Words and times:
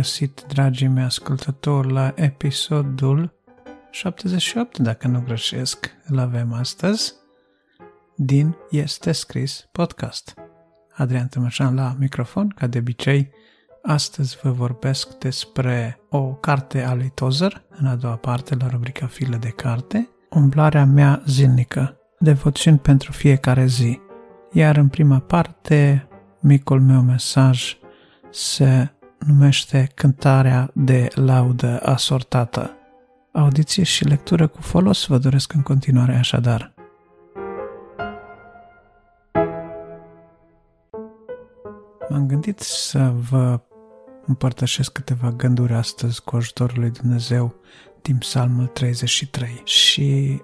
Bine 0.00 0.08
v-am 0.08 0.28
găsit, 0.28 0.44
dragii 0.54 0.88
mei 0.88 1.04
ascultători, 1.04 1.92
la 1.92 2.12
episodul 2.14 3.32
78, 3.90 4.78
dacă 4.78 5.08
nu 5.08 5.22
greșesc, 5.26 5.90
îl 6.06 6.18
avem 6.18 6.52
astăzi, 6.52 7.14
din 8.16 8.56
Este 8.70 9.12
Scris 9.12 9.68
Podcast. 9.72 10.34
Adrian 10.92 11.26
Tămășan 11.26 11.74
la 11.74 11.96
microfon, 11.98 12.48
ca 12.48 12.66
de 12.66 12.78
obicei, 12.78 13.30
astăzi 13.82 14.38
vă 14.42 14.50
vorbesc 14.50 15.18
despre 15.18 16.00
o 16.08 16.34
carte 16.34 16.82
a 16.82 16.94
lui 16.94 17.10
Tozer, 17.14 17.62
în 17.70 17.86
a 17.86 17.94
doua 17.94 18.16
parte, 18.16 18.54
la 18.54 18.68
rubrica 18.68 19.06
File 19.06 19.36
de 19.36 19.48
carte, 19.48 20.08
umblarea 20.30 20.84
mea 20.84 21.22
zilnică, 21.26 21.96
devoțiuni 22.18 22.78
pentru 22.78 23.12
fiecare 23.12 23.66
zi. 23.66 24.00
Iar 24.52 24.76
în 24.76 24.88
prima 24.88 25.18
parte, 25.18 26.08
micul 26.40 26.80
meu 26.80 27.00
mesaj 27.00 27.76
se 28.30 28.94
numește 29.26 29.90
Cântarea 29.94 30.70
de 30.74 31.08
laudă 31.14 31.80
asortată. 31.82 32.76
Audiție 33.32 33.82
și 33.82 34.04
lectură 34.04 34.46
cu 34.46 34.60
folos 34.60 35.06
vă 35.06 35.18
doresc 35.18 35.52
în 35.52 35.62
continuare 35.62 36.14
așadar. 36.14 36.74
M-am 42.08 42.26
gândit 42.26 42.58
să 42.60 43.12
vă 43.30 43.60
împărtășesc 44.26 44.92
câteva 44.92 45.30
gânduri 45.30 45.72
astăzi 45.72 46.22
cu 46.22 46.36
ajutorul 46.36 46.80
lui 46.80 46.90
Dumnezeu 46.90 47.54
din 48.02 48.16
Psalmul 48.16 48.66
33 48.66 49.60
și 49.64 50.40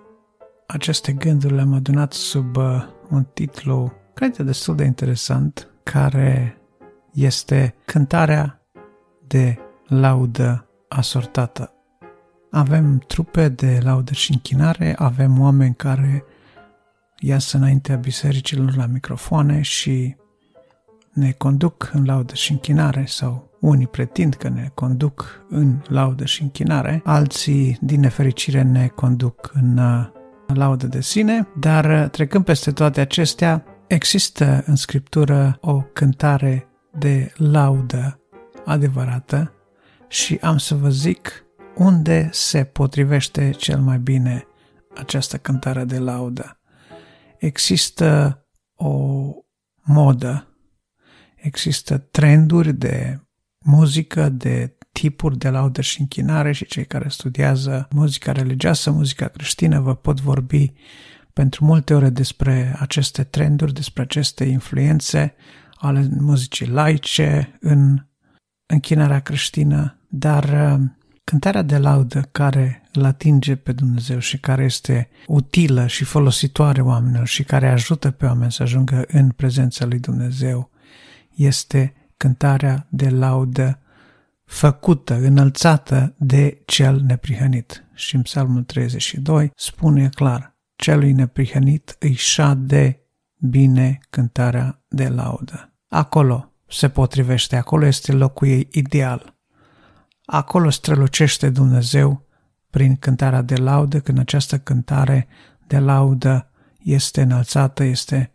aceste 0.67 1.13
gânduri 1.13 1.55
le-am 1.55 1.73
adunat 1.73 2.13
sub 2.13 2.57
uh, 2.57 2.87
un 3.11 3.25
titlu, 3.25 3.93
cred 4.15 4.37
destul 4.37 4.77
de 4.77 4.85
interesant, 4.85 5.69
care 5.83 6.59
este 7.13 7.75
Cântarea 7.85 8.66
de 9.27 9.59
laudă 9.87 10.67
asortată. 10.89 11.73
Avem 12.51 12.99
trupe 12.99 13.49
de 13.49 13.79
laudă 13.83 14.13
și 14.13 14.33
închinare, 14.33 14.95
avem 14.99 15.41
oameni 15.41 15.75
care 15.75 16.25
ies 17.19 17.53
înaintea 17.53 17.97
bisericilor 17.97 18.77
la 18.77 18.87
microfoane 18.87 19.61
și 19.61 20.17
ne 21.13 21.31
conduc 21.31 21.91
în 21.93 22.05
laudă 22.05 22.35
și 22.35 22.53
închinare 22.53 23.05
sau 23.07 23.51
unii 23.61 23.87
pretind 23.87 24.35
că 24.35 24.49
ne 24.49 24.71
conduc 24.75 25.45
în 25.49 25.83
laudă 25.89 26.25
și 26.25 26.43
închinare, 26.43 27.01
alții, 27.05 27.79
din 27.81 28.01
nefericire, 28.01 28.63
ne 28.63 28.87
conduc 28.87 29.51
în 29.55 29.79
uh, 29.79 30.07
laudă 30.47 30.87
de 30.87 31.01
sine, 31.01 31.49
dar 31.59 31.85
uh, 31.85 32.11
trecând 32.11 32.45
peste 32.45 32.71
toate 32.71 33.01
acestea, 33.01 33.65
există 33.87 34.63
în 34.67 34.77
Scriptură 34.77 35.59
o 35.61 35.81
cântare 35.93 36.69
de 36.99 37.33
laudă 37.37 38.21
adevărată 38.67 39.53
și 40.09 40.39
am 40.43 40.59
să 40.59 40.75
vă 40.75 40.91
zic 40.91 41.45
unde 41.75 42.29
se 42.33 42.65
potrivește 42.65 43.51
cel 43.51 43.81
mai 43.81 43.99
bine 43.99 44.47
această 44.95 45.37
cântare 45.37 45.85
de 45.85 45.99
laudă. 45.99 46.61
Există 47.39 48.41
o 48.75 49.29
modă, 49.83 50.57
există 51.37 51.99
trenduri 51.99 52.73
de 52.73 53.21
muzică, 53.65 54.29
de 54.29 54.77
tipuri 54.93 55.39
de 55.39 55.49
laudă 55.49 55.81
și 55.81 56.01
închinare 56.01 56.53
și 56.53 56.67
cei 56.67 56.85
care 56.85 57.09
studiază 57.09 57.89
muzica 57.91 58.33
religioasă, 58.33 58.91
muzica 58.91 59.29
creștină, 59.29 59.81
vă 59.81 59.95
pot 59.95 60.21
vorbi 60.21 60.73
pentru 61.33 61.65
multe 61.65 61.95
ore 61.95 62.09
despre 62.09 62.77
aceste 62.79 63.25
trenduri, 63.25 63.73
despre 63.73 64.03
aceste 64.03 64.45
influențe 64.45 65.35
ale 65.75 66.09
muzicii 66.19 66.67
laice 66.67 67.59
în 67.61 68.06
închinarea 68.67 69.21
creștină, 69.21 69.99
dar 70.09 70.45
uh, 70.45 70.81
cântarea 71.25 71.63
de 71.63 71.79
laudă 71.79 72.29
care 72.33 72.83
îl 72.93 73.05
atinge 73.05 73.57
pe 73.57 73.73
Dumnezeu 73.73 74.19
și 74.19 74.39
care 74.39 74.65
este 74.65 75.09
utilă 75.27 75.87
și 75.87 76.05
folositoare 76.05 76.81
oamenilor 76.81 77.27
și 77.27 77.43
care 77.43 77.69
ajută 77.69 78.11
pe 78.11 78.27
oameni 78.27 78.53
să 78.53 78.63
ajungă 78.63 79.05
în 79.09 79.31
prezența 79.31 79.85
lui 79.85 79.99
Dumnezeu 79.99 80.71
este 81.35 81.95
cântarea 82.17 82.87
de 82.91 83.09
laudă 83.09 83.81
făcută, 84.45 85.15
înălțată 85.15 86.15
de 86.19 86.63
cel 86.65 87.01
neprihănit. 87.01 87.85
Și 87.95 88.15
în 88.15 88.23
Psalmul 88.23 88.63
32 88.63 89.51
spune 89.57 90.09
clar, 90.09 90.57
celui 90.77 91.13
neprihănit 91.13 91.97
îi 91.99 92.13
șade 92.13 93.01
bine 93.39 93.99
cântarea 94.11 94.83
de 94.89 95.09
laudă. 95.09 95.73
Acolo 95.89 96.56
se 96.69 96.89
potrivește, 96.89 97.57
acolo 97.57 97.87
este 97.87 98.13
locul 98.13 98.49
ei 98.49 98.69
ideal. 98.73 99.35
Acolo 100.25 100.71
strălucește 100.71 101.51
Dumnezeu 101.51 102.27
prin 102.71 102.97
cântarea 102.97 103.43
de 103.43 103.55
laudă, 103.55 104.01
când 104.01 104.19
această 104.19 104.59
cântare 104.59 105.27
de 105.67 105.79
laudă 105.79 106.51
este 106.83 107.23
înălțată, 107.23 107.85
este 107.85 108.31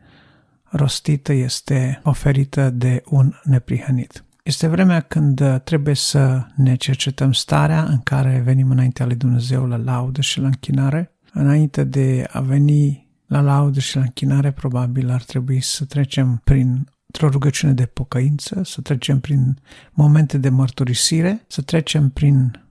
rostită, 0.63 1.33
este 1.33 1.99
oferită 2.03 2.69
de 2.69 3.03
un 3.05 3.33
neprihănit. 3.43 4.23
Este 4.43 4.67
vremea 4.67 4.99
când 4.99 5.61
trebuie 5.63 5.95
să 5.95 6.45
ne 6.55 6.75
cercetăm 6.75 7.31
starea 7.31 7.83
în 7.83 7.99
care 7.99 8.41
venim 8.45 8.71
înaintea 8.71 9.05
lui 9.05 9.15
Dumnezeu 9.15 9.65
la 9.65 9.75
laudă 9.75 10.21
și 10.21 10.39
la 10.39 10.45
închinare. 10.45 11.15
Înainte 11.33 11.83
de 11.83 12.27
a 12.31 12.39
veni 12.39 13.09
la 13.27 13.41
laudă 13.41 13.79
și 13.79 13.95
la 13.95 14.01
închinare, 14.01 14.51
probabil 14.51 15.09
ar 15.09 15.23
trebui 15.23 15.61
să 15.61 15.85
trecem 15.85 16.41
prin 16.43 16.89
într-o 17.11 17.29
rugăciune 17.29 17.73
de 17.73 17.85
pocăință, 17.85 18.61
să 18.63 18.81
trecem 18.81 19.19
prin 19.19 19.61
momente 19.91 20.37
de 20.37 20.49
mărturisire, 20.49 21.45
să 21.47 21.61
trecem 21.61 22.09
prin 22.09 22.65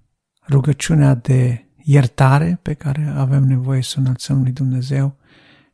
rugăciunea 0.48 1.14
de 1.14 1.68
iertare 1.76 2.58
pe 2.62 2.74
care 2.74 3.12
avem 3.16 3.42
nevoie 3.42 3.82
să 3.82 3.98
înălțăm 3.98 4.42
lui 4.42 4.52
Dumnezeu 4.52 5.16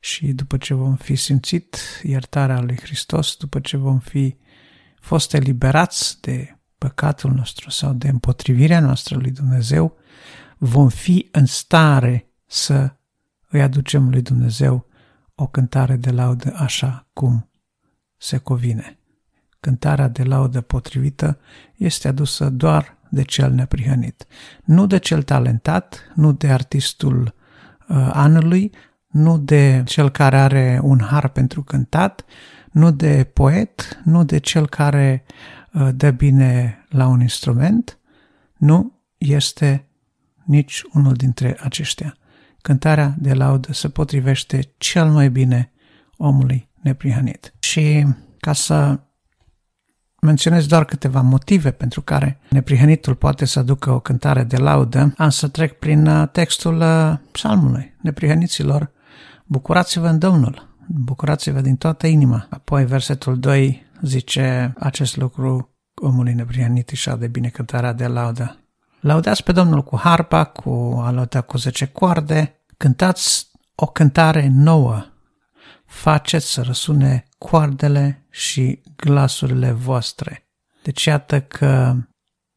și 0.01 0.33
după 0.33 0.57
ce 0.57 0.75
vom 0.75 0.95
fi 0.97 1.15
simțit 1.15 1.77
iertarea 2.03 2.61
lui 2.61 2.77
Hristos, 2.77 3.37
după 3.37 3.61
ce 3.61 3.77
vom 3.77 3.99
fi 3.99 4.37
fost 5.01 5.35
eliberați 5.35 6.21
de 6.21 6.59
păcatul 6.79 7.33
nostru 7.33 7.71
sau 7.71 7.93
de 7.93 8.09
împotrivirea 8.09 8.81
noastră 8.81 9.17
lui 9.17 9.31
Dumnezeu, 9.31 9.97
vom 10.59 10.89
fi 10.89 11.29
în 11.33 11.45
stare 11.45 12.31
să 12.47 12.97
îi 13.49 13.63
aducem 13.63 14.11
lui 14.11 14.23
Dumnezeu 14.23 14.87
o 15.35 15.47
cântare 15.47 15.97
de 15.97 16.11
laudă 16.11 16.55
așa 16.57 17.09
cum 17.13 17.51
se 18.17 18.37
covine. 18.37 18.99
Cântarea 19.61 20.09
de 20.09 20.23
laudă 20.23 20.61
potrivită 20.61 21.39
este 21.77 22.09
adusă 22.09 22.51
doar 22.51 22.97
de 23.11 23.23
cel 23.23 23.53
neprihănit, 23.53 24.27
nu 24.65 24.87
de 24.87 24.99
cel 24.99 25.23
talentat, 25.23 26.13
nu 26.15 26.33
de 26.33 26.51
artistul 26.51 27.35
uh, 27.89 28.11
anului, 28.13 28.73
nu 29.07 29.39
de 29.39 29.83
cel 29.87 30.11
care 30.11 30.37
are 30.37 30.81
un 30.83 31.01
har 31.01 31.29
pentru 31.29 31.63
cântat, 31.63 32.25
nu 32.73 32.91
de 32.91 33.31
poet, 33.33 34.01
nu 34.05 34.25
de 34.25 34.39
cel 34.39 34.69
care 34.69 35.25
uh, 35.73 35.89
dă 35.95 36.11
bine 36.11 36.85
la 36.89 37.07
un 37.07 37.21
instrument, 37.21 37.99
nu 38.57 39.01
este 39.19 39.89
nici 40.45 40.83
unul 40.93 41.13
dintre 41.15 41.57
aceștia. 41.61 42.17
Cântarea 42.63 43.15
de 43.19 43.35
laudă 43.35 43.73
se 43.73 43.89
potrivește 43.89 44.61
cel 44.77 45.11
mai 45.11 45.31
bine 45.31 45.73
omului 46.17 46.69
neprihănit. 46.83 47.55
Și 47.77 48.07
ca 48.39 48.53
să 48.53 49.01
menționez 50.21 50.67
doar 50.67 50.85
câteva 50.85 51.21
motive 51.21 51.71
pentru 51.71 52.03
care 52.03 52.41
neprihănitul 52.51 53.15
poate 53.15 53.45
să 53.45 53.59
aducă 53.59 53.91
o 53.91 54.01
cântare 54.01 54.43
de 54.45 54.57
laudă, 54.57 55.15
am 55.17 55.29
să 55.29 55.49
trec 55.49 55.79
prin 55.79 56.07
uh, 56.07 56.29
textul 56.29 56.81
uh, 56.81 57.15
psalmului. 57.33 57.97
Neprihăniților, 58.01 58.91
bucurați-vă 59.47 60.09
în 60.09 60.19
Domnul, 60.19 60.77
bucurați-vă 60.87 61.61
din 61.61 61.77
toată 61.77 62.07
inima. 62.07 62.47
Apoi 62.51 62.85
versetul 62.85 63.39
2 63.39 63.87
zice 64.03 64.75
acest 64.79 65.17
lucru 65.17 65.71
omului 66.03 66.35
neprihănit 66.35 66.89
și 66.89 67.11
de 67.19 67.27
bine 67.27 67.49
cântarea 67.49 67.93
de 67.93 68.07
laudă. 68.07 68.57
Laudați 69.01 69.43
pe 69.43 69.53
Domnul 69.53 69.83
cu 69.83 69.99
harpa, 69.99 70.45
cu 70.45 71.01
alota 71.05 71.41
cu 71.41 71.59
zece 71.59 71.87
coarde, 71.87 72.65
cântați 72.77 73.51
o 73.75 73.87
cântare 73.87 74.49
nouă 74.53 75.05
faceți 75.87 76.53
să 76.53 76.63
răsune 76.63 77.25
coardele 77.39 78.27
și 78.31 78.83
glasurile 78.97 79.71
voastre. 79.71 80.49
Deci 80.83 81.05
iată 81.05 81.41
că 81.41 81.95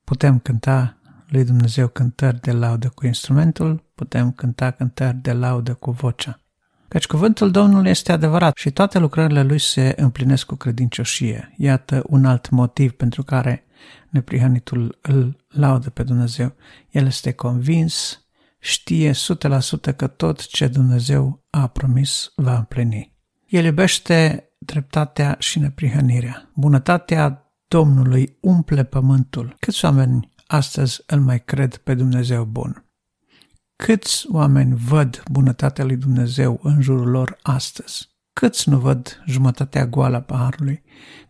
putem 0.03 0.39
cânta 0.39 0.97
lui 1.27 1.43
Dumnezeu 1.43 1.87
cântări 1.87 2.41
de 2.41 2.51
laudă 2.51 2.89
cu 2.89 3.05
instrumentul, 3.05 3.83
putem 3.95 4.31
cânta 4.31 4.71
cântări 4.71 5.17
de 5.17 5.33
laudă 5.33 5.73
cu 5.73 5.91
vocea. 5.91 6.39
Căci 6.87 7.07
cuvântul 7.07 7.51
Domnului 7.51 7.89
este 7.89 8.11
adevărat 8.11 8.57
și 8.57 8.71
toate 8.71 8.99
lucrările 8.99 9.43
lui 9.43 9.59
se 9.59 9.93
împlinesc 9.97 10.45
cu 10.45 10.55
credincioșie. 10.55 11.53
Iată 11.57 12.03
un 12.07 12.25
alt 12.25 12.49
motiv 12.49 12.91
pentru 12.91 13.23
care 13.23 13.65
neprihănitul 14.09 14.97
îl 15.01 15.45
laudă 15.47 15.89
pe 15.89 16.03
Dumnezeu. 16.03 16.55
El 16.89 17.05
este 17.05 17.31
convins, 17.31 18.25
știe 18.59 19.11
100% 19.11 19.15
că 19.95 20.07
tot 20.07 20.45
ce 20.45 20.67
Dumnezeu 20.67 21.45
a 21.49 21.67
promis 21.67 22.31
va 22.35 22.57
împlini. 22.57 23.18
El 23.49 23.65
iubește 23.65 24.49
dreptatea 24.59 25.35
și 25.39 25.59
neprihănirea. 25.59 26.51
Bunătatea 26.55 27.53
Domnului 27.67 28.37
umple 28.41 28.83
pământul. 28.83 29.55
Câți 29.59 29.85
oameni 29.85 30.33
astăzi 30.47 31.01
îl 31.05 31.19
mai 31.19 31.43
cred 31.43 31.75
pe 31.75 31.93
Dumnezeu 31.93 32.43
bun? 32.43 32.85
Câți 33.75 34.25
oameni 34.31 34.75
văd 34.75 35.23
bunătatea 35.31 35.85
lui 35.85 35.95
Dumnezeu 35.95 36.59
în 36.63 36.81
jurul 36.81 37.09
lor 37.09 37.37
astăzi? 37.41 38.09
Câți 38.33 38.69
nu 38.69 38.79
văd 38.79 39.23
jumătatea 39.25 39.85
goală 39.87 40.15
a 40.15 40.21
paharului? 40.21 40.83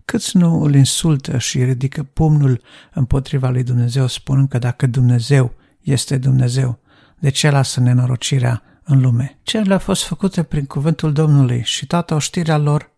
Câți 0.05 0.37
nu 0.37 0.61
îl 0.61 0.75
insultă 0.75 1.37
și 1.37 1.63
ridică 1.63 2.03
pumnul 2.03 2.61
împotriva 2.93 3.49
lui 3.49 3.63
Dumnezeu 3.63 4.07
spunând 4.07 4.49
că 4.49 4.57
dacă 4.57 4.87
Dumnezeu 4.87 5.53
este 5.81 6.17
Dumnezeu, 6.17 6.79
de 7.19 7.29
ce 7.29 7.49
lasă 7.49 7.79
nenorocirea 7.79 8.63
în 8.89 9.01
lume? 9.01 9.39
Cerurile 9.43 9.73
au 9.73 9.79
fost 9.79 10.03
făcute 10.03 10.43
prin 10.43 10.65
cuvântul 10.65 11.13
Domnului 11.13 11.61
și 11.63 11.85
toată 11.85 12.13
oștirea 12.15 12.57
lor 12.57 12.91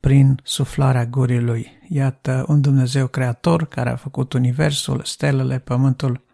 prin 0.00 0.40
suflarea 0.42 1.06
gurii 1.06 1.40
lui. 1.40 1.80
Iată 1.88 2.44
un 2.48 2.60
Dumnezeu 2.60 3.06
creator 3.06 3.64
care 3.66 3.90
a 3.90 3.96
făcut 3.96 4.32
universul, 4.32 5.00
stelele, 5.04 5.58
pământul, 5.58 6.24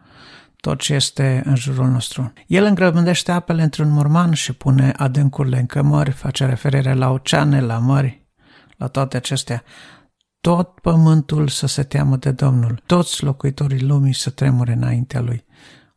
tot 0.55 0.79
ce 0.79 0.93
este 0.93 1.41
în 1.45 1.55
jurul 1.55 1.87
nostru. 1.87 2.33
El 2.47 2.63
îngrămândește 2.63 3.31
apele 3.31 3.63
într-un 3.63 3.89
morman 3.89 4.33
și 4.33 4.53
pune 4.53 4.93
adâncurile 4.97 5.59
în 5.59 5.65
cămări, 5.65 6.11
face 6.11 6.45
referire 6.45 6.93
la 6.93 7.09
oceane, 7.09 7.61
la 7.61 7.77
mări, 7.77 8.27
la 8.77 8.87
toate 8.87 9.17
acestea. 9.17 9.63
Tot 10.41 10.79
pământul 10.79 11.47
să 11.47 11.67
se 11.67 11.83
teamă 11.83 12.15
de 12.15 12.31
Domnul, 12.31 12.81
toți 12.85 13.23
locuitorii 13.23 13.81
lumii 13.81 14.13
să 14.13 14.29
tremure 14.29 14.73
înaintea 14.73 15.21
lui. 15.21 15.45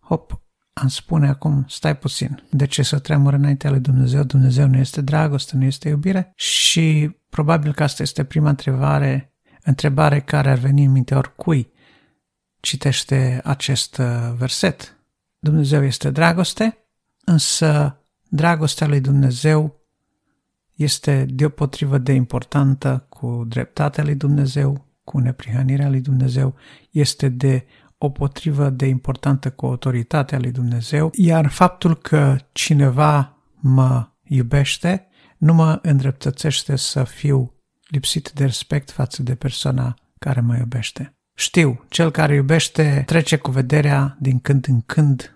Hop, 0.01 0.41
am 0.75 0.89
spune 0.89 1.29
acum, 1.29 1.65
stai 1.69 1.97
puțin, 1.97 2.43
de 2.51 2.67
ce 2.67 2.83
să 2.83 2.99
tremure 2.99 3.37
înaintea 3.37 3.71
lui 3.71 3.81
Dumnezeu? 3.81 4.23
Dumnezeu 4.23 4.67
nu 4.67 4.77
este 4.77 5.01
dragoste, 5.01 5.57
nu 5.57 5.65
este 5.65 5.89
iubire? 5.89 6.33
Și 6.35 7.17
probabil 7.29 7.75
că 7.75 7.83
asta 7.83 8.03
este 8.03 8.25
prima 8.25 8.49
întrebare, 8.49 9.33
întrebare 9.65 10.21
care 10.21 10.51
ar 10.51 10.59
veni 10.59 10.85
în 10.85 10.91
minte 10.91 11.15
oricui 11.15 11.73
citește 12.61 13.41
acest 13.45 13.99
uh, 13.99 14.33
verset. 14.37 14.97
Dumnezeu 15.39 15.85
este 15.85 16.11
dragoste, 16.11 16.79
însă 17.25 17.99
dragostea 18.29 18.87
lui 18.87 19.01
Dumnezeu 19.01 19.81
este 20.75 21.27
deopotrivă 21.29 21.99
de 21.99 22.13
importantă 22.13 23.07
cu 23.09 23.45
dreptatea 23.49 24.05
lui 24.05 24.15
Dumnezeu, 24.15 24.87
cu 25.05 25.19
neprihănirea 25.19 25.89
lui 25.89 26.01
Dumnezeu, 26.01 26.55
este 26.91 27.29
de 27.29 27.67
o 28.05 28.11
potrivă 28.11 28.71
de 28.71 28.87
importantă 28.87 29.51
cu 29.51 29.67
autoritatea 29.67 30.39
lui 30.39 30.51
Dumnezeu, 30.51 31.11
iar 31.15 31.49
faptul 31.49 31.97
că 31.97 32.37
cineva 32.53 33.37
mă 33.61 34.09
iubește 34.23 35.09
nu 35.39 35.55
mă 35.55 35.79
îndreptățește 35.83 36.77
să 36.77 37.05
fiu 37.05 37.55
lipsit 37.89 38.31
de 38.31 38.45
respect 38.45 38.91
față 38.91 39.23
de 39.23 39.35
persoana 39.35 39.95
care 40.19 40.41
mă 40.41 40.57
iubește. 40.57 41.17
Știu, 41.35 41.85
cel 41.89 42.11
care 42.11 42.35
iubește 42.35 43.03
trece 43.07 43.37
cu 43.37 43.51
vederea 43.51 44.17
din 44.21 44.39
când 44.39 44.67
în 44.69 44.81
când 44.81 45.35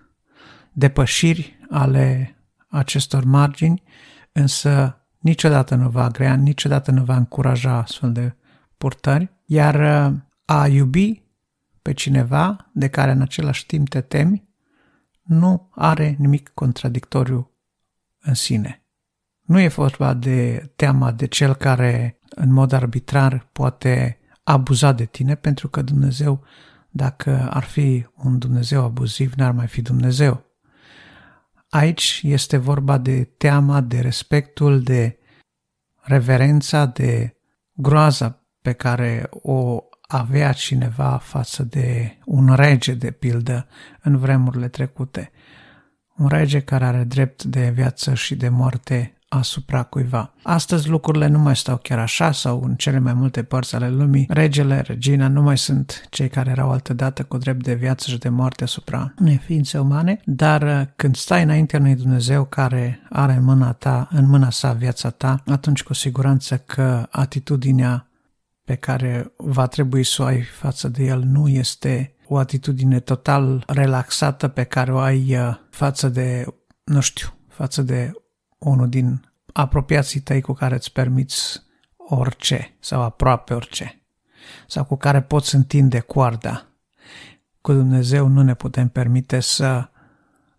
depășiri 0.71 1.59
ale 1.69 2.35
acestor 2.69 3.23
margini, 3.23 3.83
însă 4.31 5.01
niciodată 5.19 5.75
nu 5.75 5.89
va 5.89 6.03
agrea, 6.03 6.35
niciodată 6.35 6.91
nu 6.91 7.03
va 7.03 7.15
încuraja 7.15 7.77
astfel 7.77 8.11
de 8.11 8.35
purtări, 8.77 9.31
iar 9.45 10.05
uh, 10.09 10.17
a 10.45 10.67
iubi 10.67 11.23
pe 11.89 11.95
cineva 11.95 12.69
de 12.73 12.87
care 12.87 13.11
în 13.11 13.21
același 13.21 13.65
timp 13.65 13.89
te 13.89 14.01
temi, 14.01 14.49
nu 15.21 15.69
are 15.75 16.15
nimic 16.19 16.49
contradictoriu 16.53 17.51
în 18.21 18.33
sine. 18.33 18.83
Nu 19.41 19.59
e 19.59 19.67
vorba 19.67 20.13
de 20.13 20.71
teama 20.75 21.11
de 21.11 21.25
cel 21.25 21.55
care 21.55 22.19
în 22.29 22.51
mod 22.51 22.71
arbitrar 22.71 23.49
poate 23.51 24.19
abuza 24.43 24.91
de 24.91 25.05
tine, 25.05 25.35
pentru 25.35 25.67
că 25.67 25.81
Dumnezeu, 25.81 26.43
dacă 26.89 27.49
ar 27.51 27.63
fi 27.63 28.07
un 28.15 28.37
Dumnezeu 28.37 28.83
abuziv, 28.83 29.33
n-ar 29.33 29.51
mai 29.51 29.67
fi 29.67 29.81
Dumnezeu. 29.81 30.45
Aici 31.69 32.21
este 32.23 32.57
vorba 32.57 32.97
de 32.97 33.23
teama, 33.23 33.81
de 33.81 33.99
respectul, 33.99 34.81
de 34.81 35.19
reverența, 36.01 36.85
de 36.85 37.37
groaza 37.73 38.45
pe 38.61 38.73
care 38.73 39.29
o 39.29 39.83
avea 40.11 40.51
cineva 40.51 41.19
față 41.23 41.63
de 41.63 42.17
un 42.25 42.53
rege, 42.55 42.93
de 42.93 43.11
pildă, 43.11 43.67
în 44.01 44.17
vremurile 44.17 44.67
trecute. 44.67 45.31
Un 46.15 46.27
rege 46.27 46.59
care 46.59 46.85
are 46.85 47.03
drept 47.03 47.43
de 47.43 47.71
viață 47.75 48.13
și 48.13 48.35
de 48.35 48.49
moarte 48.49 49.13
asupra 49.27 49.83
cuiva. 49.83 50.33
Astăzi 50.43 50.89
lucrurile 50.89 51.27
nu 51.27 51.39
mai 51.39 51.55
stau 51.55 51.77
chiar 51.77 51.99
așa 51.99 52.31
sau 52.31 52.61
în 52.63 52.75
cele 52.75 52.99
mai 52.99 53.13
multe 53.13 53.43
părți 53.43 53.75
ale 53.75 53.89
lumii, 53.89 54.25
regele, 54.29 54.79
regina 54.79 55.27
nu 55.27 55.41
mai 55.41 55.57
sunt 55.57 56.07
cei 56.09 56.29
care 56.29 56.49
erau 56.49 56.71
altădată 56.71 57.23
cu 57.23 57.37
drept 57.37 57.63
de 57.63 57.73
viață 57.73 58.09
și 58.09 58.17
de 58.17 58.29
moarte 58.29 58.63
asupra 58.63 59.13
unei 59.19 59.37
ființe 59.37 59.79
umane, 59.79 60.19
dar 60.25 60.61
uh, 60.61 60.81
când 60.95 61.15
stai 61.15 61.43
înaintea 61.43 61.79
unui 61.79 61.95
Dumnezeu 61.95 62.43
care 62.43 62.99
are 63.09 63.33
în 63.33 63.43
mâna 63.43 63.71
ta, 63.71 64.07
în 64.11 64.27
mâna 64.27 64.49
sa 64.49 64.73
viața 64.73 65.09
ta, 65.09 65.43
atunci 65.45 65.83
cu 65.83 65.93
siguranță 65.93 66.57
că 66.57 67.07
atitudinea 67.09 68.08
pe 68.69 68.75
care 68.75 69.33
va 69.37 69.67
trebui 69.67 70.03
să 70.03 70.21
o 70.21 70.25
ai 70.25 70.41
față 70.41 70.87
de 70.87 71.03
el 71.03 71.19
nu 71.19 71.47
este 71.47 72.15
o 72.27 72.37
atitudine 72.37 72.99
total 72.99 73.63
relaxată 73.67 74.47
pe 74.47 74.63
care 74.63 74.93
o 74.93 74.97
ai 74.97 75.37
uh, 75.37 75.55
față 75.69 76.09
de, 76.09 76.45
nu 76.83 76.99
știu, 76.99 77.27
față 77.47 77.81
de 77.81 78.11
unul 78.57 78.89
din 78.89 79.31
apropiații 79.53 80.19
tăi 80.19 80.41
cu 80.41 80.53
care 80.53 80.75
îți 80.75 80.91
permiți 80.91 81.61
orice 81.97 82.75
sau 82.79 83.01
aproape 83.01 83.53
orice 83.53 84.01
sau 84.67 84.83
cu 84.83 84.95
care 84.95 85.21
poți 85.21 85.55
întinde 85.55 85.99
coarda. 85.99 86.67
Cu 87.61 87.73
Dumnezeu 87.73 88.27
nu 88.27 88.41
ne 88.41 88.53
putem 88.53 88.87
permite 88.87 89.39
să 89.39 89.89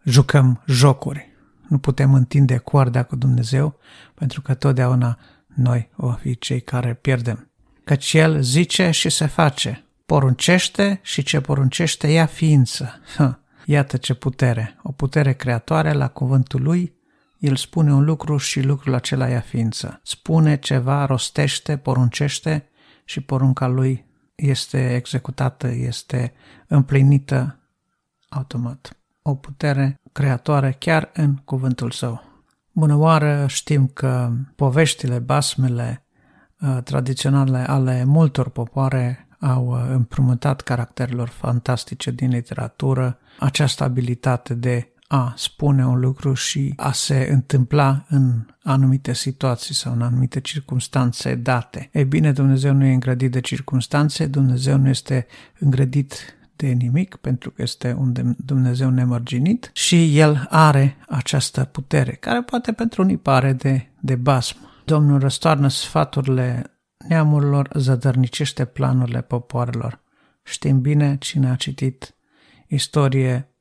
jucăm 0.04 0.62
jocuri. 0.66 1.28
Nu 1.68 1.78
putem 1.78 2.14
întinde 2.14 2.56
coarda 2.56 3.02
cu 3.02 3.16
Dumnezeu 3.16 3.78
pentru 4.14 4.42
că 4.42 4.54
totdeauna 4.54 5.18
noi 5.46 5.90
o 5.96 6.12
fi 6.12 6.38
cei 6.38 6.60
care 6.60 6.94
pierdem. 6.94 7.49
Căci 7.84 8.12
El 8.12 8.40
zice 8.42 8.90
și 8.90 9.08
se 9.08 9.26
face, 9.26 9.84
poruncește 10.06 11.00
și 11.02 11.22
ce 11.22 11.40
poruncește 11.40 12.06
ia 12.06 12.26
ființă. 12.26 13.00
Iată 13.64 13.96
ce 13.96 14.14
putere, 14.14 14.78
o 14.82 14.92
putere 14.92 15.32
creatoare 15.32 15.92
la 15.92 16.08
cuvântul 16.08 16.62
Lui 16.62 16.98
el 17.40 17.56
spune 17.56 17.92
un 17.92 18.04
lucru 18.04 18.36
și 18.36 18.62
lucrul 18.62 18.94
acela 18.94 19.28
ia 19.28 19.40
ființă. 19.40 20.00
Spune 20.02 20.56
ceva, 20.56 21.04
rostește, 21.04 21.76
poruncește 21.76 22.68
și 23.04 23.20
porunca 23.20 23.66
lui 23.66 24.06
este 24.34 24.94
executată, 24.94 25.68
este 25.68 26.32
împlinită 26.66 27.58
automat. 28.28 28.96
O 29.22 29.34
putere 29.34 30.00
creatoare 30.12 30.76
chiar 30.78 31.10
în 31.12 31.36
cuvântul 31.36 31.90
său. 31.90 32.22
Bună 32.72 32.94
oară, 32.96 33.46
știm 33.46 33.86
că 33.86 34.32
poveștile, 34.56 35.18
basmele 35.18 36.04
uh, 36.04 36.09
tradiționale 36.84 37.58
ale 37.58 38.04
multor 38.04 38.48
popoare 38.48 39.28
au 39.40 39.66
uh, 39.66 39.90
împrumutat 39.90 40.60
caracterelor 40.60 41.28
fantastice 41.28 42.10
din 42.10 42.28
literatură 42.28 43.18
această 43.38 43.84
abilitate 43.84 44.54
de 44.54 44.92
a 45.12 45.32
spune 45.36 45.86
un 45.86 46.00
lucru 46.00 46.34
și 46.34 46.72
a 46.76 46.92
se 46.92 47.28
întâmpla 47.30 48.04
în 48.08 48.46
anumite 48.62 49.12
situații 49.12 49.74
sau 49.74 49.92
în 49.92 50.02
anumite 50.02 50.40
circunstanțe 50.40 51.34
date. 51.34 51.88
Ei 51.92 52.04
bine, 52.04 52.32
Dumnezeu 52.32 52.72
nu 52.72 52.84
e 52.84 52.92
îngrădit 52.92 53.30
de 53.30 53.40
circunstanțe, 53.40 54.26
Dumnezeu 54.26 54.76
nu 54.76 54.88
este 54.88 55.26
îngrădit 55.58 56.34
de 56.56 56.66
nimic, 56.66 57.16
pentru 57.16 57.50
că 57.50 57.62
este 57.62 57.96
un 57.98 58.34
Dumnezeu 58.44 58.90
nemărginit 58.90 59.70
și 59.72 60.18
El 60.18 60.46
are 60.50 60.96
această 61.08 61.64
putere, 61.64 62.12
care 62.12 62.42
poate 62.42 62.72
pentru 62.72 63.02
unii 63.02 63.16
pare 63.16 63.52
de, 63.52 63.86
de 64.00 64.14
basm. 64.14 64.69
Domnul 64.90 65.18
răstoarnă 65.18 65.68
sfaturile 65.68 66.78
neamurilor, 67.08 67.70
zădărnicește 67.74 68.64
planurile 68.64 69.20
popoarelor. 69.20 70.00
Știm 70.42 70.80
bine 70.80 71.16
cine 71.18 71.50
a 71.50 71.54
citit 71.54 72.14
istorie 72.68 73.54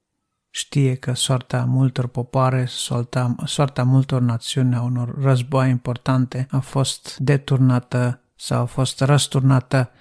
Știe 0.49 0.95
că 0.95 1.13
soarta 1.13 1.65
multor 1.65 2.07
popoare, 2.07 2.65
soarta, 2.65 3.35
soarta 3.45 3.83
multor 3.83 4.21
națiuni 4.21 4.75
a 4.75 4.81
unor 4.81 5.21
războaie 5.21 5.69
importante 5.69 6.47
a 6.51 6.59
fost 6.59 7.17
deturnată 7.17 8.21
sau 8.35 8.61
a 8.61 8.65
fost 8.65 8.99
răsturnată 8.99 9.91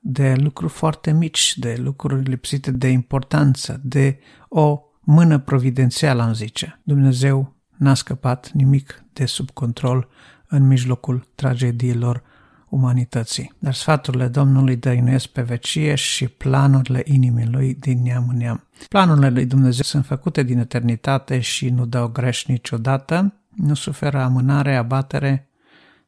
de 0.00 0.34
lucruri 0.34 0.72
foarte 0.72 1.12
mici, 1.12 1.58
de 1.58 1.76
lucruri 1.78 2.28
lipsite 2.28 2.70
de 2.70 2.88
importanță, 2.88 3.80
de 3.82 4.18
o 4.48 4.80
mână 5.00 5.38
providențială, 5.38 6.22
am 6.22 6.32
zice. 6.32 6.80
Dumnezeu 6.84 7.56
n-a 7.76 7.94
scăpat 7.94 8.50
nimic 8.50 9.04
de 9.12 9.26
sub 9.26 9.50
control 9.50 10.08
în 10.48 10.66
mijlocul 10.66 11.26
tragediilor 11.34 12.22
umanității. 12.68 13.52
Dar 13.58 13.74
sfaturile 13.74 14.28
Domnului 14.28 14.76
dăinuiesc 14.76 15.26
pe 15.26 15.42
vecie 15.42 15.94
și 15.94 16.28
planurile 16.28 17.02
inimii 17.04 17.46
lui 17.46 17.74
din 17.74 18.02
neam 18.02 18.28
în 18.28 18.36
neam. 18.36 18.66
Planurile 18.88 19.28
lui 19.30 19.46
Dumnezeu 19.46 19.82
sunt 19.82 20.06
făcute 20.06 20.42
din 20.42 20.58
eternitate 20.58 21.40
și 21.40 21.68
nu 21.68 21.86
dau 21.86 22.08
greș 22.08 22.46
niciodată, 22.46 23.34
nu 23.48 23.74
suferă 23.74 24.20
amânare, 24.20 24.76
abatere 24.76 25.48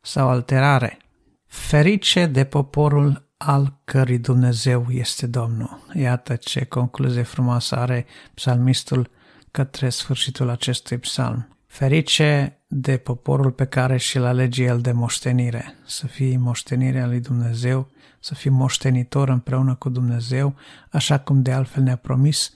sau 0.00 0.28
alterare. 0.28 0.98
Ferice 1.46 2.26
de 2.26 2.44
poporul 2.44 3.28
al 3.36 3.78
cărui 3.84 4.18
Dumnezeu 4.18 4.86
este 4.90 5.26
Domnul. 5.26 5.86
Iată 5.94 6.36
ce 6.36 6.64
concluzie 6.64 7.22
frumoasă 7.22 7.76
are 7.76 8.06
psalmistul 8.34 9.10
către 9.50 9.88
sfârșitul 9.88 10.48
acestui 10.48 10.98
psalm. 10.98 11.56
Ferice 11.70 12.58
de 12.66 12.96
poporul 12.96 13.50
pe 13.50 13.64
care 13.64 13.96
și-l 13.96 14.24
alege 14.24 14.62
el 14.62 14.80
de 14.80 14.92
moștenire, 14.92 15.74
să 15.86 16.06
fii 16.06 16.36
moștenirea 16.36 17.06
lui 17.06 17.20
Dumnezeu, 17.20 17.90
să 18.20 18.34
fii 18.34 18.50
moștenitor 18.50 19.28
împreună 19.28 19.74
cu 19.74 19.88
Dumnezeu, 19.88 20.54
așa 20.90 21.18
cum 21.18 21.42
de 21.42 21.52
altfel 21.52 21.82
ne-a 21.82 21.96
promis 21.96 22.52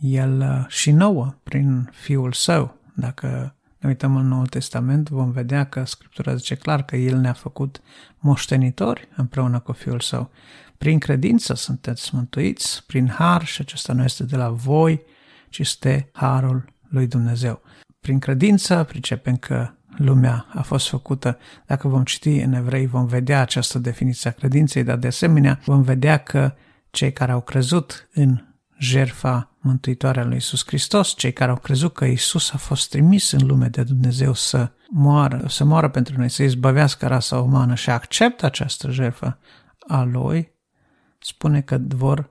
el 0.00 0.40
uh, 0.40 0.64
și 0.68 0.90
nouă 0.90 1.34
prin 1.42 1.90
Fiul 1.92 2.32
Său. 2.32 2.76
Dacă 2.94 3.54
ne 3.78 3.88
uităm 3.88 4.16
în 4.16 4.28
Noul 4.28 4.46
Testament, 4.46 5.08
vom 5.08 5.30
vedea 5.30 5.64
că 5.64 5.84
Scriptura 5.84 6.34
zice 6.34 6.54
clar 6.54 6.82
că 6.84 6.96
El 6.96 7.18
ne-a 7.18 7.32
făcut 7.32 7.80
moștenitori 8.18 9.08
împreună 9.16 9.58
cu 9.58 9.72
Fiul 9.72 10.00
Său. 10.00 10.30
Prin 10.78 10.98
credință 10.98 11.54
sunteți 11.54 12.14
mântuiți, 12.14 12.86
prin 12.86 13.08
har, 13.08 13.44
și 13.44 13.60
acesta 13.60 13.92
nu 13.92 14.02
este 14.02 14.24
de 14.24 14.36
la 14.36 14.48
voi, 14.48 15.02
ci 15.48 15.58
este 15.58 16.10
harul 16.12 16.64
lui 16.88 17.06
Dumnezeu. 17.06 17.62
Prin 18.00 18.18
credință 18.18 18.84
pricepem 18.84 19.36
că 19.36 19.70
lumea 19.96 20.46
a 20.54 20.62
fost 20.62 20.88
făcută. 20.88 21.38
Dacă 21.66 21.88
vom 21.88 22.04
citi 22.04 22.28
în 22.28 22.52
evrei, 22.52 22.86
vom 22.86 23.06
vedea 23.06 23.40
această 23.40 23.78
definiție 23.78 24.30
a 24.30 24.32
credinței, 24.32 24.84
dar 24.84 24.96
de 24.96 25.06
asemenea 25.06 25.60
vom 25.64 25.82
vedea 25.82 26.16
că 26.16 26.54
cei 26.90 27.12
care 27.12 27.32
au 27.32 27.40
crezut 27.40 28.08
în 28.12 28.44
jerfa 28.78 29.56
mântuitoare 29.58 30.20
a 30.20 30.24
lui 30.24 30.36
Isus 30.36 30.66
Hristos, 30.66 31.14
cei 31.16 31.32
care 31.32 31.50
au 31.50 31.56
crezut 31.56 31.92
că 31.92 32.04
Isus 32.04 32.52
a 32.52 32.56
fost 32.56 32.90
trimis 32.90 33.30
în 33.30 33.46
lume 33.46 33.68
de 33.68 33.82
Dumnezeu 33.82 34.34
să 34.34 34.70
moară, 34.90 35.44
să 35.48 35.64
moară 35.64 35.88
pentru 35.88 36.18
noi, 36.18 36.28
să 36.28 36.42
izbăvească 36.42 37.06
rasa 37.06 37.40
umană 37.40 37.74
și 37.74 37.90
acceptă 37.90 38.46
această 38.46 38.90
jerfă 38.90 39.38
a 39.86 40.02
lui, 40.02 40.52
spune 41.18 41.60
că 41.60 41.78
vor 41.88 42.30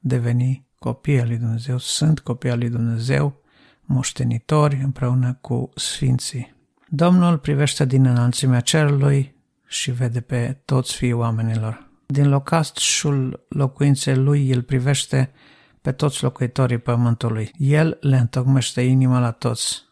deveni 0.00 0.66
copii 0.78 1.20
al 1.20 1.26
lui 1.26 1.36
Dumnezeu, 1.36 1.78
sunt 1.78 2.20
copii 2.20 2.50
al 2.50 2.58
lui 2.58 2.68
Dumnezeu, 2.68 3.40
moștenitori 3.86 4.80
împreună 4.82 5.38
cu 5.40 5.70
sfinții. 5.74 6.54
Domnul 6.88 7.38
privește 7.38 7.84
din 7.84 8.06
înălțimea 8.06 8.60
cerului 8.60 9.34
și 9.66 9.90
vede 9.90 10.20
pe 10.20 10.60
toți 10.64 10.96
fiii 10.96 11.12
oamenilor. 11.12 11.90
Din 12.06 12.28
locașul 12.28 13.46
locuinței 13.48 14.16
lui, 14.16 14.50
el 14.50 14.62
privește 14.62 15.30
pe 15.82 15.92
toți 15.92 16.22
locuitorii 16.22 16.78
pământului. 16.78 17.50
El 17.56 17.98
le 18.00 18.16
întocmește 18.16 18.80
inima 18.80 19.18
la 19.18 19.30
toți 19.30 19.82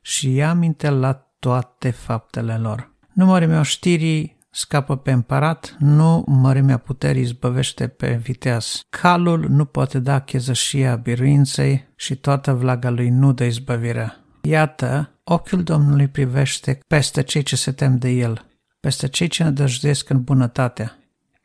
și 0.00 0.34
ia 0.34 0.54
minte 0.54 0.90
la 0.90 1.12
toate 1.38 1.90
faptele 1.90 2.56
lor. 2.56 2.90
Nu 3.12 3.24
mărimea 3.24 3.62
știrii 3.62 4.38
scapă 4.54 4.96
pe 4.96 5.10
împărat, 5.12 5.76
nu 5.78 6.24
mărimea 6.26 6.76
puterii 6.76 7.24
zbăvește 7.24 7.86
pe 7.86 8.20
viteaz. 8.22 8.80
Calul 8.90 9.46
nu 9.48 9.64
poate 9.64 9.98
da 9.98 10.20
chezășia 10.20 10.96
biruinței 10.96 11.88
și 11.96 12.16
toată 12.16 12.52
vlaga 12.52 12.90
lui 12.90 13.08
nu 13.08 13.32
dă 13.32 13.44
izbăvirea. 13.44 14.16
Iată, 14.42 15.10
ochiul 15.24 15.62
Domnului 15.62 16.08
privește 16.08 16.78
peste 16.86 17.22
cei 17.22 17.42
ce 17.42 17.56
se 17.56 17.72
tem 17.72 17.98
de 17.98 18.08
el, 18.08 18.46
peste 18.80 19.08
cei 19.08 19.28
ce 19.28 19.42
nădăjduiesc 19.42 20.08
în 20.10 20.22
bunătatea 20.22 20.96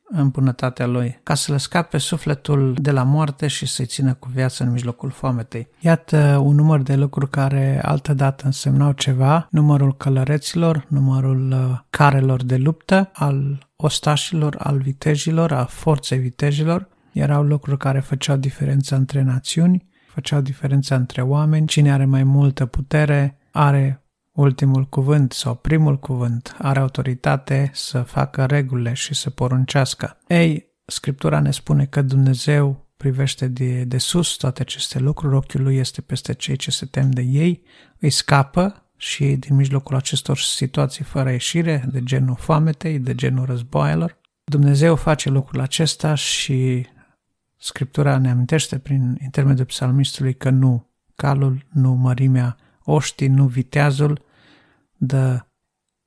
în 0.09 0.29
bunătatea 0.29 0.85
lui, 0.85 1.19
ca 1.23 1.33
să 1.33 1.51
le 1.51 1.57
scape 1.57 1.97
sufletul 1.97 2.75
de 2.79 2.91
la 2.91 3.03
moarte 3.03 3.47
și 3.47 3.65
să-i 3.65 3.85
țină 3.85 4.13
cu 4.13 4.29
viață 4.33 4.63
în 4.63 4.71
mijlocul 4.71 5.09
foametei. 5.09 5.67
Iată 5.79 6.41
un 6.43 6.55
număr 6.55 6.81
de 6.81 6.95
lucruri 6.95 7.29
care 7.29 7.81
altădată 7.83 8.45
însemnau 8.45 8.91
ceva, 8.91 9.47
numărul 9.51 9.95
călăreților, 9.95 10.85
numărul 10.87 11.51
uh, 11.51 11.79
carelor 11.89 12.43
de 12.43 12.57
luptă, 12.57 13.09
al 13.13 13.67
ostașilor, 13.75 14.55
al 14.59 14.77
vitejilor, 14.77 15.51
a 15.51 15.65
forței 15.65 16.17
vitejilor, 16.17 16.87
erau 17.11 17.43
lucruri 17.43 17.77
care 17.77 17.99
făceau 17.99 18.35
diferența 18.35 18.95
între 18.95 19.21
națiuni, 19.21 19.85
făceau 20.07 20.41
diferența 20.41 20.95
între 20.95 21.21
oameni, 21.21 21.67
cine 21.67 21.91
are 21.91 22.05
mai 22.05 22.23
multă 22.23 22.65
putere 22.65 23.37
are 23.51 24.01
ultimul 24.37 24.85
cuvânt 24.85 25.31
sau 25.31 25.55
primul 25.55 25.99
cuvânt 25.99 26.55
are 26.57 26.79
autoritate 26.79 27.71
să 27.73 28.01
facă 28.01 28.45
regulile 28.45 28.93
și 28.93 29.13
să 29.13 29.29
poruncească. 29.29 30.17
Ei, 30.27 30.65
Scriptura 30.85 31.39
ne 31.39 31.51
spune 31.51 31.85
că 31.85 32.01
Dumnezeu 32.01 32.85
privește 32.97 33.47
de, 33.47 33.83
de 33.83 33.97
sus 33.97 34.35
toate 34.35 34.61
aceste 34.61 34.99
lucruri, 34.99 35.35
ochiul 35.35 35.61
lui 35.61 35.77
este 35.77 36.01
peste 36.01 36.33
cei 36.33 36.55
ce 36.55 36.71
se 36.71 36.85
tem 36.85 37.11
de 37.11 37.21
ei, 37.21 37.63
îi 37.99 38.09
scapă 38.09 38.83
și 38.97 39.25
din 39.25 39.55
mijlocul 39.55 39.95
acestor 39.95 40.37
situații 40.37 41.03
fără 41.03 41.31
ieșire, 41.31 41.85
de 41.91 42.03
genul 42.03 42.35
foametei, 42.35 42.99
de 42.99 43.15
genul 43.15 43.45
războaielor. 43.45 44.17
Dumnezeu 44.43 44.95
face 44.95 45.29
lucrul 45.29 45.61
acesta 45.61 46.15
și 46.15 46.85
Scriptura 47.57 48.17
ne 48.17 48.29
amintește 48.29 48.77
prin 48.77 49.17
intermediul 49.23 49.65
psalmistului 49.65 50.33
că 50.33 50.49
nu 50.49 50.89
calul, 51.15 51.65
nu 51.69 51.91
mărimea 51.91 52.57
oștii, 52.83 53.27
nu 53.27 53.45
viteazul, 53.45 54.25
dă 54.97 55.45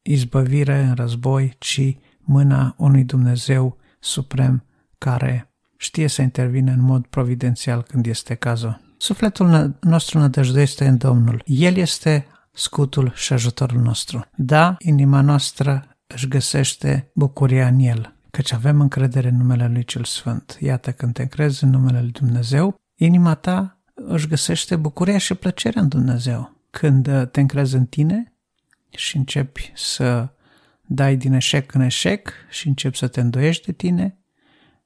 izbăvire 0.03 0.83
în 0.83 0.95
război, 0.95 1.55
ci 1.59 1.97
mâna 2.21 2.75
unui 2.79 3.05
Dumnezeu 3.05 3.77
suprem 4.01 4.65
care 4.99 5.55
știe 5.77 6.07
să 6.09 6.23
intervine 6.23 6.73
în 6.73 6.81
mod 6.81 7.07
providențial 7.07 7.83
când 7.83 8.07
este 8.07 8.35
cazul. 8.35 8.81
Sufletul 8.97 9.77
nostru 9.81 10.19
nădăjduiește 10.19 10.87
în 10.87 10.97
Domnul. 10.97 11.43
El 11.45 11.77
este 11.77 12.27
scutul 12.53 13.13
și 13.15 13.33
ajutorul 13.33 13.81
nostru. 13.81 14.25
Da, 14.37 14.77
inima 14.79 15.21
noastră 15.21 15.85
își 16.07 16.29
găsește 16.29 17.11
bucuria 17.15 17.67
în 17.67 17.79
El, 17.79 18.15
căci 18.31 18.53
avem 18.53 18.81
încredere 18.81 19.29
în 19.29 19.37
numele 19.37 19.69
Lui 19.69 19.85
Cel 19.85 20.05
Sfânt. 20.05 20.57
Iată, 20.61 20.93
când 20.93 21.13
te 21.13 21.23
încrezi 21.23 21.65
în 21.65 21.71
numele 21.71 22.01
Lui 22.01 22.11
Dumnezeu, 22.11 22.75
inima 22.95 23.35
ta 23.35 23.81
își 23.95 24.29
găsește 24.29 24.77
bucuria 24.77 25.19
și 25.19 25.35
plăcerea 25.35 25.83
în 25.83 25.89
Dumnezeu. 25.89 26.57
Când 26.71 27.29
te 27.31 27.41
încrezi 27.41 27.75
în 27.75 27.87
tine, 27.87 28.35
și 28.91 29.17
începi 29.17 29.73
să 29.75 30.29
dai 30.81 31.17
din 31.17 31.33
eșec 31.33 31.75
în 31.75 31.81
eșec 31.81 32.33
și 32.51 32.69
începi 32.69 32.97
să 32.97 33.07
te 33.07 33.21
îndoiești 33.21 33.67
de 33.67 33.73
tine 33.73 34.19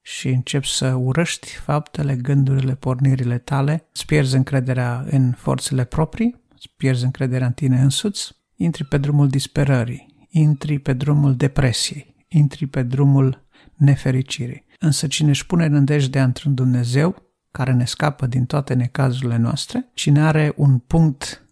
și 0.00 0.28
începi 0.28 0.68
să 0.68 0.94
urăști 0.94 1.48
faptele, 1.48 2.16
gândurile, 2.16 2.74
pornirile 2.74 3.38
tale, 3.38 3.88
îți 3.92 4.06
pierzi 4.06 4.36
încrederea 4.36 5.04
în 5.10 5.32
forțele 5.32 5.84
proprii, 5.84 6.40
îți 6.54 6.68
pierzi 6.76 7.04
încrederea 7.04 7.46
în 7.46 7.52
tine 7.52 7.80
însuți, 7.80 8.32
intri 8.56 8.84
pe 8.84 8.98
drumul 8.98 9.28
disperării, 9.28 10.26
intri 10.28 10.78
pe 10.78 10.92
drumul 10.92 11.36
depresiei, 11.36 12.14
intri 12.28 12.66
pe 12.66 12.82
drumul 12.82 13.46
nefericirii. 13.74 14.64
Însă 14.78 15.06
cine 15.06 15.28
își 15.28 15.46
pune 15.46 15.66
nădejdea 15.66 16.24
într-un 16.24 16.54
Dumnezeu, 16.54 17.22
care 17.50 17.72
ne 17.72 17.84
scapă 17.84 18.26
din 18.26 18.44
toate 18.44 18.74
necazurile 18.74 19.36
noastre, 19.36 19.90
cine 19.94 20.20
are 20.20 20.52
un 20.56 20.78
punct 20.78 21.43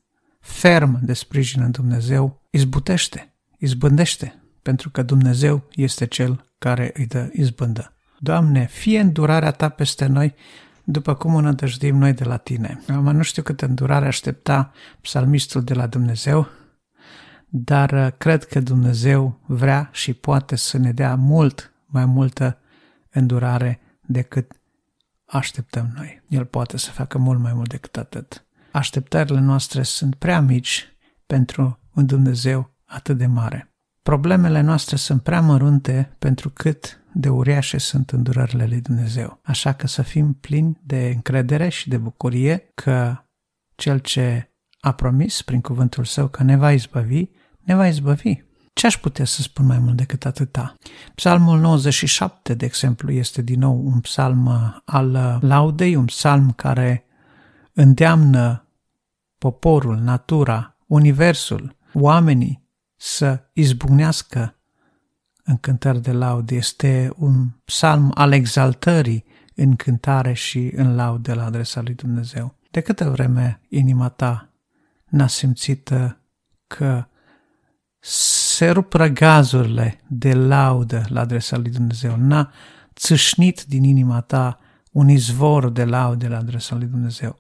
ferm 0.43 0.99
de 1.03 1.13
sprijin 1.13 1.63
în 1.63 1.71
Dumnezeu, 1.71 2.43
izbutește, 2.51 3.35
izbândește, 3.59 4.43
pentru 4.63 4.91
că 4.91 5.03
Dumnezeu 5.03 5.69
este 5.75 6.07
Cel 6.07 6.53
care 6.59 6.91
îi 6.95 7.07
dă 7.07 7.29
izbândă. 7.33 7.93
Doamne, 8.19 8.67
fie 8.67 9.01
îndurarea 9.01 9.51
Ta 9.51 9.69
peste 9.69 10.07
noi, 10.07 10.35
după 10.85 11.15
cum 11.15 11.35
înădăjduim 11.35 11.97
noi 11.97 12.13
de 12.13 12.25
la 12.25 12.37
Tine. 12.37 12.81
Am 12.89 13.05
nu 13.05 13.23
știu 13.23 13.43
câtă 13.43 13.67
îndurare 13.67 14.07
aștepta 14.07 14.73
psalmistul 15.01 15.65
de 15.65 15.75
la 15.75 15.87
Dumnezeu, 15.87 16.49
dar 17.49 17.91
uh, 17.91 18.09
cred 18.19 18.45
că 18.45 18.61
Dumnezeu 18.61 19.39
vrea 19.47 19.89
și 19.93 20.13
poate 20.13 20.57
să 20.57 20.79
ne 20.79 20.93
dea 20.93 21.15
mult 21.15 21.73
mai 21.87 22.05
multă 22.05 22.59
îndurare 23.11 23.81
decât 24.07 24.53
așteptăm 25.25 25.93
noi. 25.95 26.23
El 26.29 26.45
poate 26.45 26.77
să 26.77 26.91
facă 26.91 27.19
mult 27.19 27.41
mai 27.41 27.53
mult 27.53 27.69
decât 27.69 27.97
atât. 27.97 28.45
Așteptările 28.73 29.41
noastre 29.41 29.83
sunt 29.83 30.15
prea 30.15 30.41
mici 30.41 30.97
pentru 31.27 31.79
un 31.95 32.07
Dumnezeu 32.07 32.75
atât 32.85 33.19
de 33.19 33.27
mare. 33.27 33.75
Problemele 34.03 34.61
noastre 34.61 34.97
sunt 34.97 35.23
prea 35.23 35.41
mărunte 35.41 36.17
pentru 36.19 36.51
cât 36.51 37.01
de 37.15 37.29
uriașe 37.29 37.79
sunt 37.79 38.11
îndurările 38.11 38.67
lui 38.67 38.81
Dumnezeu. 38.81 39.41
Așa 39.45 39.73
că 39.73 39.87
să 39.87 40.03
fim 40.03 40.33
plini 40.33 40.81
de 40.85 41.11
încredere 41.15 41.69
și 41.69 41.89
de 41.89 41.97
bucurie 41.97 42.71
că 42.75 43.17
Cel 43.75 43.99
ce 43.99 44.51
a 44.81 44.93
promis 44.93 45.43
prin 45.43 45.61
cuvântul 45.61 46.05
Său 46.05 46.29
că 46.29 46.43
ne 46.43 46.57
va 46.57 46.73
izbăvi, 46.73 47.25
ne 47.61 47.75
va 47.75 47.87
izbăvi. 47.87 48.43
Ce 48.73 48.87
aș 48.87 48.97
putea 48.97 49.25
să 49.25 49.43
spun 49.43 49.67
mai 49.67 49.79
mult 49.79 49.97
decât 49.97 50.25
atâta? 50.25 50.75
Psalmul 51.15 51.59
97, 51.61 52.55
de 52.55 52.65
exemplu, 52.65 53.11
este 53.11 53.43
din 53.43 53.59
nou 53.59 53.87
un 53.87 54.01
psalm 54.01 54.49
al 54.85 55.39
laudei, 55.41 55.95
un 55.95 56.05
psalm 56.05 56.53
care 56.53 57.05
îndeamnă 57.73 58.62
poporul, 59.43 59.97
natura, 59.97 60.77
universul, 60.87 61.77
oamenii 61.95 62.69
să 62.97 63.41
izbucnească 63.53 64.57
în 65.45 65.57
cântări 65.57 66.03
de 66.03 66.13
laudă. 66.13 66.55
Este 66.55 67.13
un 67.17 67.49
psalm 67.65 68.11
al 68.15 68.33
exaltării 68.33 69.25
în 69.55 69.77
cântare 69.77 70.33
și 70.33 70.73
în 70.75 70.95
laudă 70.95 71.35
la 71.35 71.45
adresa 71.45 71.81
lui 71.81 71.95
Dumnezeu. 71.95 72.55
De 72.71 72.81
câtă 72.81 73.11
vreme 73.11 73.61
inima 73.69 74.09
ta 74.09 74.49
n-a 75.09 75.27
simțit 75.27 75.91
că 76.67 77.05
se 77.99 78.71
rup 78.71 78.93
răgazurile 78.93 80.01
de 80.09 80.35
laudă 80.35 81.05
la 81.09 81.21
adresa 81.21 81.57
lui 81.57 81.71
Dumnezeu, 81.71 82.17
n-a 82.17 82.51
țâșnit 82.95 83.65
din 83.65 83.85
inima 83.85 84.21
ta 84.21 84.59
un 84.93 85.09
izvor 85.09 85.69
de 85.69 85.85
laude 85.85 86.29
la 86.29 86.37
adresa 86.37 86.77
lui 86.77 86.87
Dumnezeu? 86.87 87.39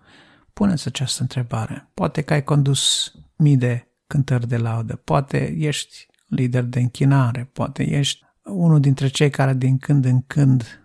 Puneți 0.52 0.86
această 0.86 1.22
întrebare. 1.22 1.90
Poate 1.94 2.22
că 2.22 2.32
ai 2.32 2.44
condus 2.44 3.12
mii 3.36 3.56
de 3.56 3.86
cântări 4.06 4.48
de 4.48 4.56
laudă, 4.56 4.96
poate 4.96 5.54
ești 5.58 6.06
lider 6.26 6.64
de 6.64 6.80
închinare, 6.80 7.50
poate 7.52 7.82
ești 7.82 8.24
unul 8.44 8.80
dintre 8.80 9.08
cei 9.08 9.30
care 9.30 9.54
din 9.54 9.78
când 9.78 10.04
în 10.04 10.22
când 10.22 10.82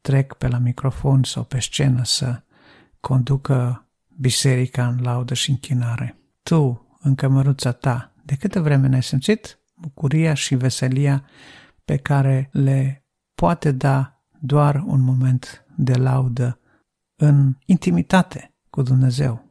trec 0.00 0.34
pe 0.34 0.48
la 0.48 0.58
microfon 0.58 1.22
sau 1.22 1.44
pe 1.44 1.60
scenă 1.60 2.04
să 2.04 2.42
conducă 3.00 3.88
biserica 4.20 4.86
în 4.86 4.98
laudă 5.02 5.34
și 5.34 5.50
închinare. 5.50 6.18
Tu, 6.42 6.86
în 7.00 7.14
cămăruța 7.14 7.72
ta, 7.72 8.14
de 8.24 8.34
câte 8.36 8.58
vreme 8.60 8.88
n-ai 8.88 9.02
simțit 9.02 9.58
bucuria 9.74 10.34
și 10.34 10.54
veselia 10.54 11.24
pe 11.84 11.96
care 11.96 12.48
le 12.52 13.04
poate 13.34 13.72
da 13.72 14.22
doar 14.40 14.82
un 14.86 15.00
moment 15.00 15.64
de 15.76 15.94
laudă 15.94 16.60
în 17.16 17.56
intimitate 17.66 18.49
cu 18.70 18.82
Dumnezeu. 18.82 19.44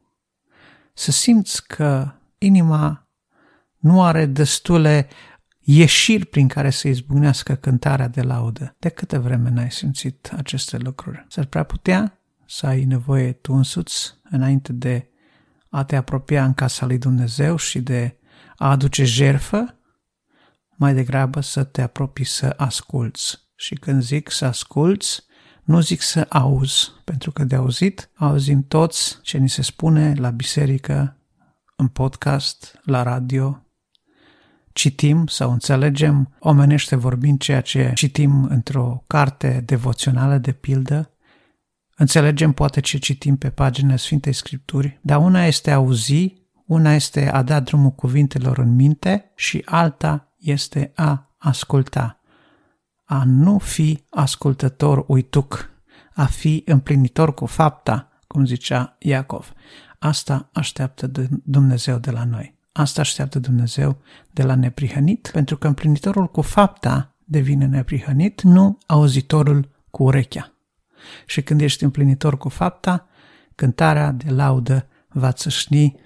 Să 0.94 1.12
simți 1.12 1.68
că 1.68 2.12
inima 2.38 3.08
nu 3.78 4.04
are 4.04 4.26
destule 4.26 5.08
ieșiri 5.60 6.26
prin 6.26 6.48
care 6.48 6.70
să 6.70 6.88
izbucnească 6.88 7.56
cântarea 7.56 8.08
de 8.08 8.22
laudă. 8.22 8.76
De 8.80 8.90
câte 8.90 9.18
vreme 9.18 9.50
n-ai 9.50 9.72
simțit 9.72 10.32
aceste 10.36 10.78
lucruri? 10.78 11.26
S-ar 11.30 11.46
prea 11.46 11.64
putea 11.64 12.20
să 12.46 12.66
ai 12.66 12.86
nevoie 12.86 13.32
tu 13.32 13.54
însuți 13.54 14.20
înainte 14.30 14.74
de 14.74 15.10
a 15.70 15.84
te 15.84 15.96
apropia 15.96 16.46
în 16.46 16.54
casa 16.54 16.86
lui 16.86 16.98
Dumnezeu 16.98 17.56
și 17.56 17.80
de 17.82 18.18
a 18.56 18.70
aduce 18.70 19.04
jerfă, 19.04 19.76
mai 20.76 20.94
degrabă 20.94 21.42
să 21.42 21.64
te 21.64 21.82
apropii 21.82 22.26
să 22.26 22.54
asculți. 22.58 23.48
Și 23.56 23.76
când 23.76 24.02
zic 24.02 24.32
să 24.32 24.46
asculți, 24.46 25.24
nu 25.70 25.80
zic 25.80 26.02
să 26.02 26.26
auzi, 26.30 26.92
pentru 27.04 27.32
că 27.32 27.44
de 27.44 27.56
auzit 27.56 28.10
auzim 28.16 28.66
toți 28.68 29.20
ce 29.22 29.38
ni 29.38 29.50
se 29.50 29.62
spune 29.62 30.14
la 30.18 30.30
biserică, 30.30 31.18
în 31.76 31.88
podcast, 31.88 32.80
la 32.84 33.04
radio, 33.04 33.66
citim 34.74 35.28
sau 35.28 35.52
înțelegem 35.52 36.36
omenește 36.40 36.96
vorbind 36.96 37.40
ceea 37.40 37.62
ce 37.62 37.92
citim 37.96 38.44
într-o 38.44 39.04
carte 39.08 39.64
devoțională 39.66 40.38
de 40.38 40.52
pildă, 40.52 41.14
înțelegem 41.96 42.52
poate 42.52 42.80
ce 42.80 42.98
citim 42.98 43.38
pe 43.38 43.50
paginile 43.50 43.96
Sfintei 43.96 44.34
Scripturi, 44.34 45.00
dar 45.02 45.20
una 45.20 45.46
este 45.46 45.72
a 45.72 45.76
auzi, 45.76 46.34
una 46.66 46.94
este 46.94 47.32
a 47.32 47.42
da 47.42 47.60
drumul 47.60 47.92
cuvintelor 47.92 48.58
în 48.58 48.76
minte 48.76 49.32
și 49.36 49.62
alta 49.66 50.34
este 50.38 50.92
a 50.96 51.36
asculta. 51.38 52.19
A 53.12 53.24
nu 53.26 53.58
fi 53.58 54.04
ascultător 54.10 55.04
uituc, 55.08 55.70
a 56.14 56.26
fi 56.26 56.64
împlinitor 56.66 57.34
cu 57.34 57.46
fapta, 57.46 58.10
cum 58.28 58.46
zicea 58.46 58.96
Iacov. 59.00 59.54
Asta 60.00 60.50
așteaptă 60.54 61.12
Dumnezeu 61.44 61.98
de 61.98 62.12
la 62.12 62.24
noi. 62.24 62.58
Asta 62.72 63.02
așteaptă 63.02 63.40
Dumnezeu 63.40 63.98
de 64.32 64.44
la 64.44 64.56
neprihănit, 64.56 65.30
pentru 65.34 65.58
că 65.58 65.68
împlinitorul 65.68 66.28
cu 66.28 66.42
fapta 66.42 67.16
devine 67.26 67.66
neprihănit, 67.66 68.42
nu 68.42 68.78
auzitorul 68.86 69.70
cu 69.90 70.04
urechea. 70.04 70.54
Și 71.26 71.42
când 71.42 71.62
ești 71.62 71.84
împlinitor 71.84 72.38
cu 72.38 72.50
fapta, 72.50 73.08
cântarea 73.56 74.12
de 74.12 74.30
laudă 74.30 74.88
va 75.08 75.32
țâșni 75.32 76.00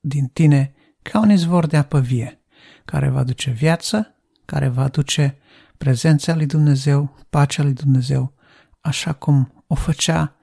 din 0.00 0.26
tine 0.26 0.74
ca 1.02 1.20
un 1.20 1.30
izvor 1.30 1.66
de 1.66 1.76
apă 1.76 2.00
vie, 2.00 2.40
care 2.84 3.08
va 3.08 3.22
duce 3.22 3.50
viață, 3.50 4.14
care 4.44 4.68
va 4.68 4.88
duce 4.88 5.38
prezența 5.78 6.34
lui 6.34 6.46
Dumnezeu, 6.46 7.16
pacea 7.30 7.62
lui 7.62 7.72
Dumnezeu, 7.72 8.34
așa 8.80 9.12
cum 9.12 9.64
o 9.66 9.74
făcea 9.74 10.36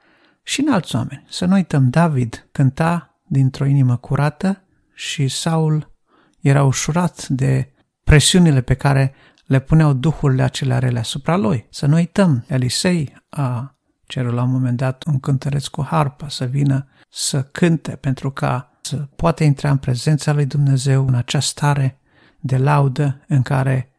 și 0.43 0.62
în 0.62 0.74
alți 0.74 0.96
oameni. 0.96 1.26
Să 1.30 1.46
nu 1.46 1.54
uităm, 1.54 1.89
David 1.89 2.48
cânta 2.52 3.19
dintr-o 3.28 3.65
inimă 3.65 3.98
curată 3.98 4.63
și 4.93 5.28
Saul 5.28 5.91
era 6.39 6.63
ușurat 6.63 7.28
de 7.28 7.74
presiunile 8.04 8.62
pe 8.62 8.74
care 8.74 9.13
le 9.46 9.60
puneau 9.60 9.93
duhurile 9.93 10.43
acelea 10.43 10.80
rele 10.80 11.00
asupra 11.00 11.36
lui. 11.36 11.67
Să 11.69 11.86
nu 11.86 11.96
uităm, 11.96 12.46
Elisei 12.48 13.15
a 13.30 13.78
cerut 14.06 14.34
la 14.34 14.43
un 14.43 14.52
moment 14.52 14.78
dat 14.78 15.04
un 15.04 15.19
cântăreț 15.19 15.65
cu 15.65 15.84
harpa 15.84 16.30
să 16.30 16.46
vină 16.46 16.88
să 17.10 17.43
cânte 17.43 17.96
pentru 17.96 18.32
ca 18.32 18.78
să 18.82 18.96
poată 18.96 19.43
intra 19.43 19.69
în 19.69 19.78
prezența 19.78 20.34
lui 20.34 20.46
Dumnezeu 20.46 21.08
în 21.08 21.13
acea 21.13 21.39
stare 21.39 22.00
de 22.39 22.58
laudă 22.58 23.22
în 23.28 23.41
care 23.41 23.93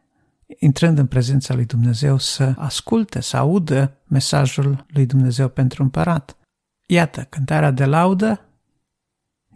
intrând 0.59 0.97
în 0.97 1.07
prezența 1.07 1.53
lui 1.53 1.65
Dumnezeu 1.65 2.17
să 2.17 2.53
asculte, 2.57 3.21
să 3.21 3.37
audă 3.37 3.97
mesajul 4.07 4.85
lui 4.87 5.05
Dumnezeu 5.05 5.49
pentru 5.49 5.83
împărat. 5.83 6.37
Iată, 6.87 7.23
cântarea 7.23 7.71
de 7.71 7.85
laudă 7.85 8.45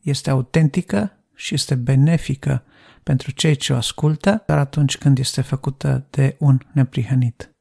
este 0.02 0.30
autentică 0.30 1.12
și 1.36 1.54
este 1.54 1.76
benefică 1.76 2.64
pentru 3.04 3.32
cei 3.32 3.56
ce 3.56 3.74
o 3.74 3.76
ascultă, 3.76 4.44
dar 4.46 4.58
atunci 4.58 4.98
când 4.98 5.18
este 5.18 5.42
făcută 5.42 6.08
de 6.10 6.36
un 6.40 6.60
neprihănit. 6.72 7.56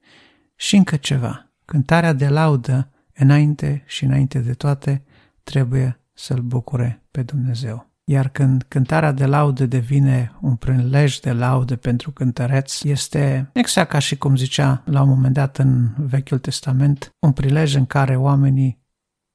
Și 0.57 0.77
încă 0.77 0.97
ceva, 0.97 1.53
cântarea 1.65 2.13
de 2.13 2.29
laudă, 2.29 2.91
înainte 3.15 3.83
și 3.87 4.05
înainte 4.05 4.39
de 4.39 4.53
toate, 4.53 5.05
trebuie 5.43 6.01
să-L 6.15 6.41
bucure 6.41 7.03
pe 7.11 7.23
Dumnezeu. 7.23 7.88
Iar 8.11 8.29
când 8.29 8.65
cântarea 8.69 9.13
de 9.13 9.27
laudă 9.27 9.67
devine 9.67 10.33
un 10.41 10.57
prilej 10.57 11.19
de 11.19 11.33
laudă 11.33 11.77
pentru 11.77 12.11
cântăreț, 12.11 12.83
este 12.83 13.51
exact 13.53 13.91
ca 13.91 13.99
și 13.99 14.17
cum 14.17 14.37
zicea 14.37 14.83
la 14.85 15.03
un 15.03 15.09
moment 15.09 15.35
dat 15.35 15.59
în 15.59 15.89
Vechiul 15.97 16.39
Testament, 16.39 17.15
un 17.19 17.33
prilej 17.33 17.75
în 17.75 17.87
care 17.87 18.17
oamenii 18.17 18.83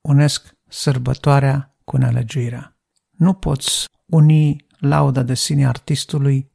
unesc 0.01 0.55
sărbătoarea 0.67 1.75
cu 1.83 1.97
nelegiuirea. 1.97 2.77
Nu 3.09 3.33
poți 3.33 3.87
uni 4.05 4.65
lauda 4.77 5.23
de 5.23 5.33
sine 5.33 5.67
artistului 5.67 6.51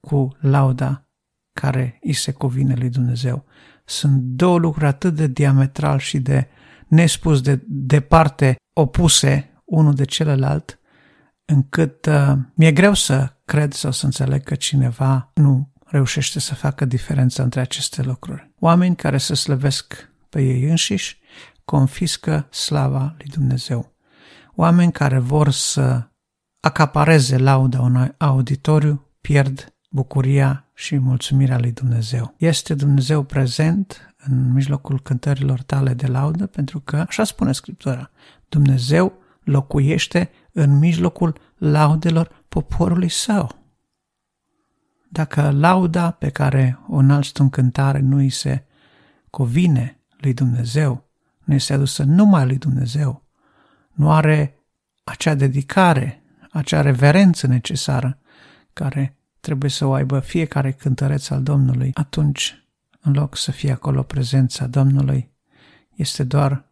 cu 0.00 0.36
lauda 0.40 1.08
care 1.52 1.98
îi 2.02 2.12
se 2.12 2.32
cuvine 2.32 2.74
lui 2.74 2.88
Dumnezeu. 2.88 3.44
Sunt 3.84 4.20
două 4.20 4.58
lucruri 4.58 4.86
atât 4.86 5.14
de 5.14 5.26
diametral 5.26 5.98
și 5.98 6.18
de 6.18 6.48
nespus 6.88 7.40
de 7.40 7.62
departe 7.66 8.56
opuse 8.72 9.62
unul 9.64 9.94
de 9.94 10.04
celălalt, 10.04 10.78
încât 11.50 12.06
uh, 12.06 12.32
mi-e 12.54 12.72
greu 12.72 12.94
să 12.94 13.32
cred 13.44 13.72
sau 13.72 13.90
să 13.90 14.04
înțeleg 14.04 14.42
că 14.42 14.54
cineva 14.54 15.30
nu 15.34 15.72
reușește 15.84 16.40
să 16.40 16.54
facă 16.54 16.84
diferența 16.84 17.42
între 17.42 17.60
aceste 17.60 18.02
lucruri. 18.02 18.50
Oameni 18.58 18.96
care 18.96 19.18
se 19.18 19.34
slăvesc 19.34 20.10
pe 20.28 20.42
ei 20.42 20.64
înșiși 20.64 21.20
confiscă 21.64 22.46
slava 22.50 23.14
lui 23.18 23.26
Dumnezeu. 23.26 23.92
Oameni 24.54 24.92
care 24.92 25.18
vor 25.18 25.50
să 25.50 26.08
acapareze 26.60 27.36
lauda 27.36 27.80
unui 27.80 28.14
auditoriu, 28.16 29.06
pierd 29.20 29.74
bucuria 29.90 30.70
și 30.74 30.98
mulțumirea 30.98 31.58
lui 31.58 31.72
Dumnezeu. 31.72 32.34
Este 32.38 32.74
Dumnezeu 32.74 33.22
prezent 33.22 34.14
în 34.16 34.52
mijlocul 34.52 35.00
cântărilor 35.00 35.62
tale 35.62 35.94
de 35.94 36.06
laudă, 36.06 36.46
pentru 36.46 36.80
că, 36.80 37.04
așa 37.08 37.24
spune 37.24 37.52
Scriptura, 37.52 38.10
Dumnezeu 38.48 39.12
locuiește 39.44 40.30
în 40.62 40.78
mijlocul 40.78 41.38
laudelor 41.56 42.44
poporului 42.48 43.08
său. 43.08 43.56
Dacă 45.08 45.50
lauda 45.50 46.10
pe 46.10 46.30
care 46.30 46.78
o 46.88 46.96
înalți 46.96 47.40
în 47.40 47.50
cântare 47.50 48.00
nu 48.00 48.16
îi 48.16 48.30
se 48.30 48.64
covine 49.30 50.00
lui 50.20 50.34
Dumnezeu, 50.34 51.08
nu 51.44 51.54
este 51.54 51.72
adusă 51.72 52.02
numai 52.02 52.46
lui 52.46 52.58
Dumnezeu, 52.58 53.22
nu 53.92 54.12
are 54.12 54.58
acea 55.04 55.34
dedicare 55.34 56.22
acea 56.50 56.80
reverență 56.80 57.46
necesară 57.46 58.18
care 58.72 59.16
trebuie 59.40 59.70
să 59.70 59.84
o 59.84 59.92
aibă 59.92 60.20
fiecare 60.20 60.72
cântăreț 60.72 61.28
al 61.30 61.42
Domnului, 61.42 61.90
atunci, 61.94 62.68
în 63.00 63.12
loc 63.12 63.36
să 63.36 63.50
fie 63.50 63.72
acolo 63.72 64.02
prezența 64.02 64.66
Domnului, 64.66 65.30
este 65.94 66.24
doar 66.24 66.67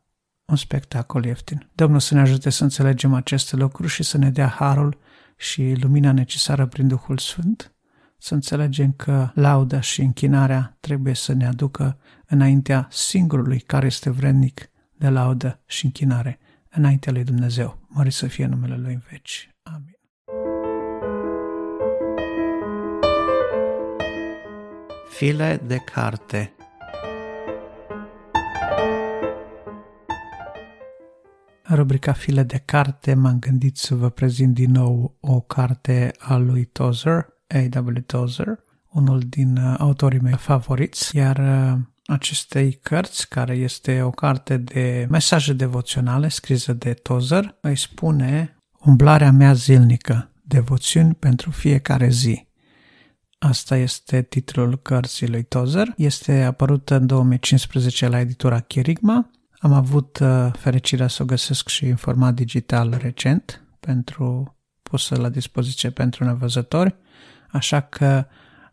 un 0.46 0.56
spectacol 0.56 1.24
ieftin. 1.24 1.70
Domnul 1.74 2.00
să 2.00 2.14
ne 2.14 2.20
ajute 2.20 2.50
să 2.50 2.62
înțelegem 2.62 3.14
aceste 3.14 3.56
lucruri 3.56 3.88
și 3.88 4.02
să 4.02 4.18
ne 4.18 4.30
dea 4.30 4.48
harul 4.48 4.98
și 5.36 5.76
lumina 5.80 6.12
necesară 6.12 6.66
prin 6.66 6.88
Duhul 6.88 7.18
Sfânt, 7.18 7.74
să 8.18 8.34
înțelegem 8.34 8.92
că 8.92 9.30
lauda 9.34 9.80
și 9.80 10.00
închinarea 10.00 10.76
trebuie 10.80 11.14
să 11.14 11.32
ne 11.32 11.46
aducă 11.46 11.98
înaintea 12.26 12.86
singurului 12.90 13.60
care 13.60 13.86
este 13.86 14.10
vrednic 14.10 14.70
de 14.98 15.08
laudă 15.08 15.60
și 15.66 15.84
închinare, 15.84 16.38
înaintea 16.70 17.12
lui 17.12 17.24
Dumnezeu. 17.24 17.78
Mări 17.88 18.10
să 18.10 18.26
fie 18.26 18.46
numele 18.46 18.76
Lui 18.76 18.92
în 18.92 19.02
veci. 19.10 19.50
Amin. 19.62 19.94
File 25.08 25.60
de 25.66 25.76
carte 25.76 26.55
rubrica 31.74 32.12
File 32.12 32.42
de 32.42 32.62
carte 32.64 33.14
m-am 33.14 33.38
gândit 33.38 33.76
să 33.76 33.94
vă 33.94 34.10
prezint 34.10 34.54
din 34.54 34.70
nou 34.70 35.16
o 35.20 35.40
carte 35.40 36.12
a 36.18 36.36
lui 36.36 36.64
Tozer, 36.64 37.26
A.W. 37.48 38.00
Tozer, 38.06 38.64
unul 38.90 39.20
din 39.28 39.56
uh, 39.56 39.74
autorii 39.78 40.20
mei 40.20 40.36
favoriți, 40.36 41.16
iar 41.16 41.36
uh, 41.38 41.78
acestei 42.06 42.72
cărți, 42.72 43.28
care 43.28 43.54
este 43.54 44.02
o 44.02 44.10
carte 44.10 44.56
de 44.56 45.06
mesaje 45.10 45.52
devoționale 45.52 46.28
scrisă 46.28 46.72
de 46.72 46.92
Tozer, 46.92 47.56
îi 47.60 47.76
spune 47.76 48.56
Umblarea 48.80 49.32
mea 49.32 49.52
zilnică, 49.52 50.30
devoțiuni 50.42 51.14
pentru 51.14 51.50
fiecare 51.50 52.08
zi. 52.08 52.46
Asta 53.38 53.76
este 53.76 54.22
titlul 54.22 54.78
cărții 54.78 55.28
lui 55.28 55.42
Tozer. 55.42 55.94
Este 55.96 56.42
apărută 56.42 56.94
în 56.96 57.06
2015 57.06 58.08
la 58.08 58.20
editura 58.20 58.60
Chirigma. 58.60 59.30
Am 59.58 59.72
avut 59.72 60.18
uh, 60.18 60.48
fericirea 60.58 61.08
să 61.08 61.22
o 61.22 61.26
găsesc 61.26 61.68
și 61.68 61.84
în 61.86 61.96
format 61.96 62.34
digital 62.34 62.98
recent, 63.00 63.62
pentru 63.80 64.56
pusă 64.82 65.16
la 65.16 65.28
dispoziție 65.28 65.90
pentru 65.90 66.24
nevăzători, 66.24 66.96
așa 67.50 67.80
că 67.80 68.26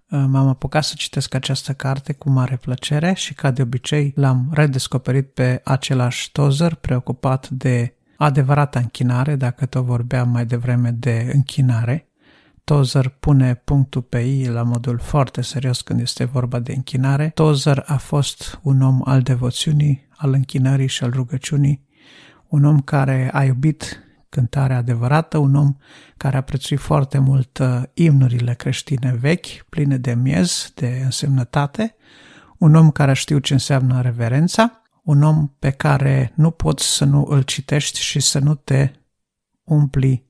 uh, 0.10 0.24
m-am 0.28 0.48
apucat 0.48 0.84
să 0.84 0.94
citesc 0.98 1.34
această 1.34 1.74
carte 1.74 2.14
cu 2.14 2.30
mare 2.30 2.56
plăcere 2.56 3.14
și 3.14 3.34
ca 3.34 3.52
de 3.52 3.62
obicei 3.62 4.14
l-am 4.16 4.50
redescoperit 4.52 5.34
pe 5.34 5.62
același 5.64 6.32
Tozer 6.32 6.76
preocupat 6.76 7.50
de 7.50 7.96
adevărata 8.18 8.80
închinare, 8.80 9.36
dacă 9.36 9.66
tot 9.66 9.86
vorbeam 9.86 10.30
mai 10.30 10.46
devreme 10.46 10.92
de 10.92 11.32
închinare, 11.34 12.08
Tozer 12.64 13.08
pune 13.08 13.56
punctul 13.56 14.02
pe 14.02 14.20
I 14.20 14.48
la 14.48 14.64
modul 14.64 15.00
foarte 15.00 15.42
serios 15.42 15.82
când 15.82 16.00
este 16.00 16.24
vorba 16.24 16.60
de 16.60 16.74
închinare. 16.74 17.30
Tozer 17.30 17.84
a 17.88 17.98
fost 17.98 18.60
un 18.62 18.82
om 18.82 19.02
al 19.06 19.22
devoțiunii, 19.22 20.08
al 20.24 20.34
închinării 20.34 20.88
și 20.88 21.04
al 21.04 21.12
rugăciunii, 21.12 21.86
un 22.48 22.66
om 22.66 22.80
care 22.80 23.30
a 23.34 23.44
iubit 23.44 24.04
cântarea 24.30 24.78
adevărată, 24.78 25.38
un 25.38 25.56
om 25.56 25.76
care 26.18 26.38
a 26.38 26.42
prețuit 26.42 26.80
foarte 26.80 27.18
mult 27.18 27.58
uh, 27.58 27.82
imnurile 27.94 28.54
creștine 28.54 29.16
vechi, 29.20 29.66
pline 29.70 29.98
de 29.98 30.14
miez, 30.14 30.72
de 30.76 31.02
însemnătate, 31.04 31.96
un 32.58 32.76
om 32.76 32.92
care 32.92 33.12
a 33.12 33.14
știut 33.14 33.44
ce 33.44 33.54
înseamnă 33.54 34.02
reverența, 34.02 34.82
un 35.04 35.24
om 35.24 35.48
pe 35.60 35.70
care 35.70 36.32
nu 36.36 36.52
poți 36.52 36.96
să 36.96 37.06
nu 37.06 37.26
îl 37.30 37.42
citești 37.42 38.00
și 38.00 38.20
să 38.20 38.40
nu 38.40 38.56
te 38.56 38.92
umpli 39.64 40.26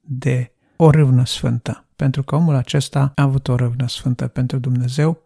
de 0.00 0.52
o 0.76 0.90
râvnă 0.90 1.24
sfântă, 1.24 1.88
pentru 1.96 2.22
că 2.22 2.34
omul 2.34 2.54
acesta 2.54 3.12
a 3.14 3.22
avut 3.22 3.48
o 3.48 3.56
râvnă 3.56 3.88
sfântă 3.88 4.26
pentru 4.26 4.58
Dumnezeu. 4.58 5.22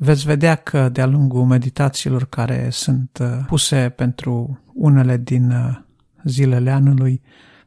Veți 0.00 0.24
vedea 0.24 0.54
că 0.54 0.88
de-a 0.88 1.06
lungul 1.06 1.44
meditațiilor 1.44 2.24
care 2.24 2.70
sunt 2.70 3.18
uh, 3.20 3.28
puse 3.46 3.88
pentru 3.88 4.60
unele 4.74 5.16
din 5.16 5.50
uh, 5.50 5.78
zilele 6.24 6.70
anului, 6.70 7.22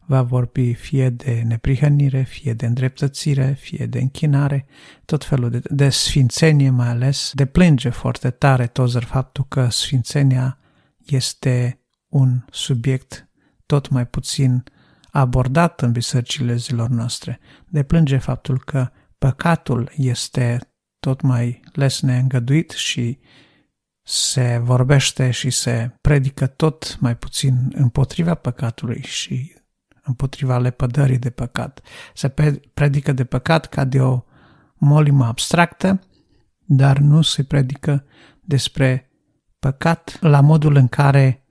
va 0.06 0.22
vorbi 0.22 0.74
fie 0.74 1.10
de 1.10 1.44
neprihănire, 1.46 2.22
fie 2.22 2.54
de 2.54 2.66
îndreptățire, 2.66 3.58
fie 3.60 3.86
de 3.86 4.00
închinare, 4.00 4.66
tot 5.06 5.24
felul 5.24 5.50
de, 5.50 5.62
de 5.70 5.90
sfințenie 5.90 6.70
mai 6.70 6.88
ales. 6.88 7.32
Deplânge 7.34 7.90
foarte 7.90 8.30
tare 8.30 8.68
Tozer 8.68 9.04
faptul 9.04 9.46
că 9.48 9.70
sfințenia 9.70 10.58
este 11.06 11.80
un 12.08 12.46
subiect 12.52 13.30
tot 13.66 13.90
mai 13.90 14.08
puțin 14.08 14.64
abordat 15.10 15.82
în 15.82 15.92
bisericile 15.92 16.56
zilor 16.56 16.90
noastre. 16.90 17.40
Deplânge 17.68 18.18
faptul 18.18 18.60
că 18.60 18.90
păcatul 19.18 19.92
este 19.96 20.60
tot 21.02 21.22
mai 21.22 21.62
les 21.74 22.02
neîngăduit 22.02 22.72
și 22.72 23.20
se 24.04 24.62
vorbește 24.64 25.32
și 25.32 25.50
se 25.50 25.98
predică 26.02 26.48
tot 26.48 26.98
mai 27.00 27.18
puțin 27.18 27.72
împotriva 27.76 28.36
păcatului 28.36 29.02
și 29.02 29.56
împotriva 30.04 30.58
lepădării 30.58 31.18
de 31.18 31.30
păcat. 31.30 31.82
Se 32.14 32.34
predică 32.74 33.12
de 33.12 33.24
păcat 33.24 33.66
ca 33.66 33.84
de 33.84 34.02
o 34.02 34.24
molimă 34.74 35.26
abstractă, 35.26 36.00
dar 36.66 36.98
nu 36.98 37.22
se 37.22 37.44
predică 37.44 38.06
despre 38.42 39.12
păcat 39.60 40.18
la 40.20 40.42
modul 40.42 40.76
în 40.76 40.88
care 40.88 41.46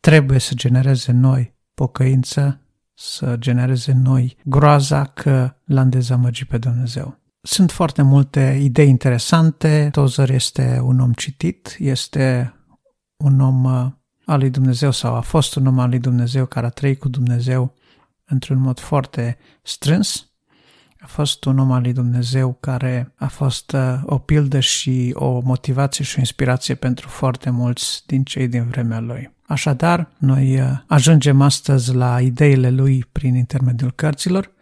trebuie 0.00 0.38
să 0.38 0.54
genereze 0.54 1.12
noi 1.12 1.54
pocăință, 1.74 2.60
să 2.94 3.36
genereze 3.38 3.92
noi 3.92 4.36
groaza 4.44 5.04
că 5.04 5.54
l-am 5.64 5.88
dezamăgit 5.88 6.48
pe 6.48 6.58
Dumnezeu. 6.58 7.25
Sunt 7.46 7.70
foarte 7.70 8.02
multe 8.02 8.58
idei 8.62 8.88
interesante. 8.88 9.88
Tozer 9.92 10.30
este 10.30 10.80
un 10.82 11.00
om 11.00 11.12
citit, 11.12 11.76
este 11.78 12.54
un 13.16 13.40
om 13.40 13.64
uh, 13.64 13.86
al 14.24 14.38
lui 14.38 14.50
Dumnezeu 14.50 14.90
sau 14.90 15.14
a 15.14 15.20
fost 15.20 15.54
un 15.54 15.66
om 15.66 15.78
al 15.78 15.88
lui 15.88 15.98
Dumnezeu 15.98 16.46
care 16.46 16.66
a 16.66 16.68
trăit 16.68 16.98
cu 16.98 17.08
Dumnezeu 17.08 17.74
într-un 18.24 18.58
mod 18.58 18.78
foarte 18.78 19.38
strâns. 19.62 20.30
A 21.00 21.06
fost 21.06 21.44
un 21.44 21.58
om 21.58 21.70
al 21.72 21.82
lui 21.82 21.92
Dumnezeu 21.92 22.56
care 22.60 23.12
a 23.16 23.26
fost 23.26 23.72
uh, 23.72 24.00
o 24.04 24.18
pildă 24.18 24.60
și 24.60 25.10
o 25.14 25.40
motivație 25.40 26.04
și 26.04 26.16
o 26.16 26.20
inspirație 26.20 26.74
pentru 26.74 27.08
foarte 27.08 27.50
mulți 27.50 28.02
din 28.06 28.22
cei 28.22 28.48
din 28.48 28.68
vremea 28.68 29.00
lui. 29.00 29.34
Așadar, 29.46 30.08
noi 30.18 30.60
uh, 30.60 30.68
ajungem 30.86 31.40
astăzi 31.40 31.94
la 31.94 32.20
ideile 32.20 32.70
lui 32.70 33.04
prin 33.12 33.34
intermediul 33.34 33.92
cărților. 33.92 34.54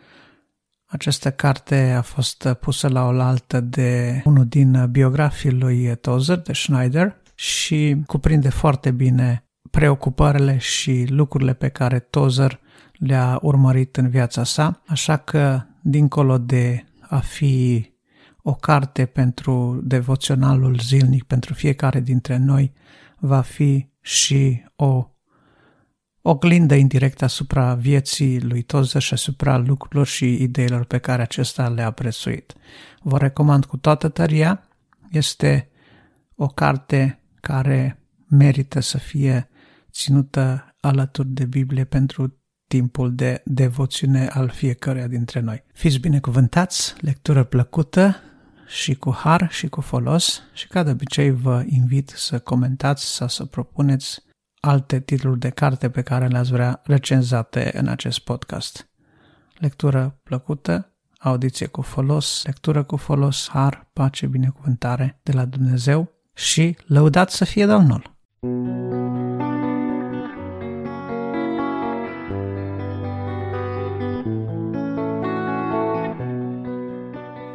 Această 0.94 1.30
carte 1.30 1.94
a 1.96 2.02
fost 2.02 2.44
uh, 2.44 2.57
pusă 2.57 2.88
la 2.88 3.04
oaltă 3.04 3.61
de 3.61 4.22
unul 4.24 4.46
din 4.46 4.88
biografii 4.90 5.50
lui 5.50 5.96
Tozer, 5.96 6.38
de 6.38 6.52
Schneider, 6.52 7.16
și 7.35 8.02
cuprinde 8.07 8.48
foarte 8.48 8.90
bine 8.90 9.44
preocupările 9.70 10.59
și 10.59 11.07
lucrurile 11.09 11.52
pe 11.54 11.68
care 11.68 11.98
Tozer 11.98 12.61
le-a 12.92 13.38
urmărit 13.42 13.96
în 13.96 14.09
viața 14.09 14.44
sa, 14.44 14.83
așa 14.87 15.16
că, 15.16 15.62
dincolo 15.83 16.38
de 16.38 16.85
a 17.00 17.18
fi 17.18 17.87
o 18.42 18.54
carte 18.54 19.07
pentru 19.07 19.80
devoționalul 19.85 20.78
zilnic 20.78 21.24
pentru 21.24 21.54
fiecare 21.54 22.00
dintre 22.00 22.37
noi, 22.37 22.72
va 23.18 23.40
fi 23.40 23.88
și 24.00 24.64
o 24.76 25.09
oglindă 26.26 26.74
indirectă 26.74 27.24
asupra 27.24 27.74
vieții 27.74 28.40
lui 28.40 28.62
Toză 28.62 28.98
și 28.98 29.12
asupra 29.12 29.56
lucrurilor 29.56 30.06
și 30.06 30.42
ideilor 30.42 30.84
pe 30.84 30.98
care 30.98 31.22
acesta 31.22 31.68
le-a 31.68 31.90
prețuit. 31.90 32.54
Vă 33.02 33.18
recomand 33.18 33.64
cu 33.64 33.76
toată 33.76 34.08
tăria, 34.08 34.68
este 35.10 35.68
o 36.34 36.46
carte 36.46 37.22
care 37.40 38.02
merită 38.28 38.80
să 38.80 38.98
fie 38.98 39.48
ținută 39.90 40.74
alături 40.80 41.28
de 41.28 41.44
Biblie 41.44 41.84
pentru 41.84 42.38
timpul 42.66 43.14
de 43.14 43.42
devoțiune 43.44 44.26
al 44.26 44.48
fiecăruia 44.48 45.06
dintre 45.06 45.40
noi. 45.40 45.64
Fiți 45.72 45.98
binecuvântați, 45.98 46.94
lectură 47.00 47.44
plăcută 47.44 48.16
și 48.66 48.94
cu 48.94 49.12
har 49.12 49.48
și 49.50 49.68
cu 49.68 49.80
folos 49.80 50.42
și 50.52 50.66
ca 50.66 50.82
de 50.82 50.90
obicei 50.90 51.30
vă 51.30 51.64
invit 51.66 52.12
să 52.16 52.38
comentați 52.38 53.14
sau 53.14 53.28
să 53.28 53.44
propuneți 53.44 54.23
alte 54.64 55.00
titluri 55.00 55.38
de 55.38 55.48
carte 55.50 55.90
pe 55.90 56.03
care 56.03 56.27
le-ați 56.27 56.50
vrea 56.50 56.81
recenzate 56.85 57.70
în 57.74 57.88
acest 57.88 58.18
podcast. 58.18 58.88
Lectură 59.59 60.18
plăcută, 60.22 60.92
audiție 61.18 61.66
cu 61.66 61.83
folos, 61.83 62.42
lectură 62.44 62.83
cu 62.83 62.96
folos, 62.96 63.48
har, 63.48 63.87
pace, 63.92 64.27
binecuvântare 64.27 65.20
de 65.22 65.33
la 65.33 65.44
Dumnezeu 65.44 66.12
și 66.35 66.77
lăudat 66.87 67.31
să 67.31 67.44
fie 67.44 67.66
Domnul! 67.66 68.12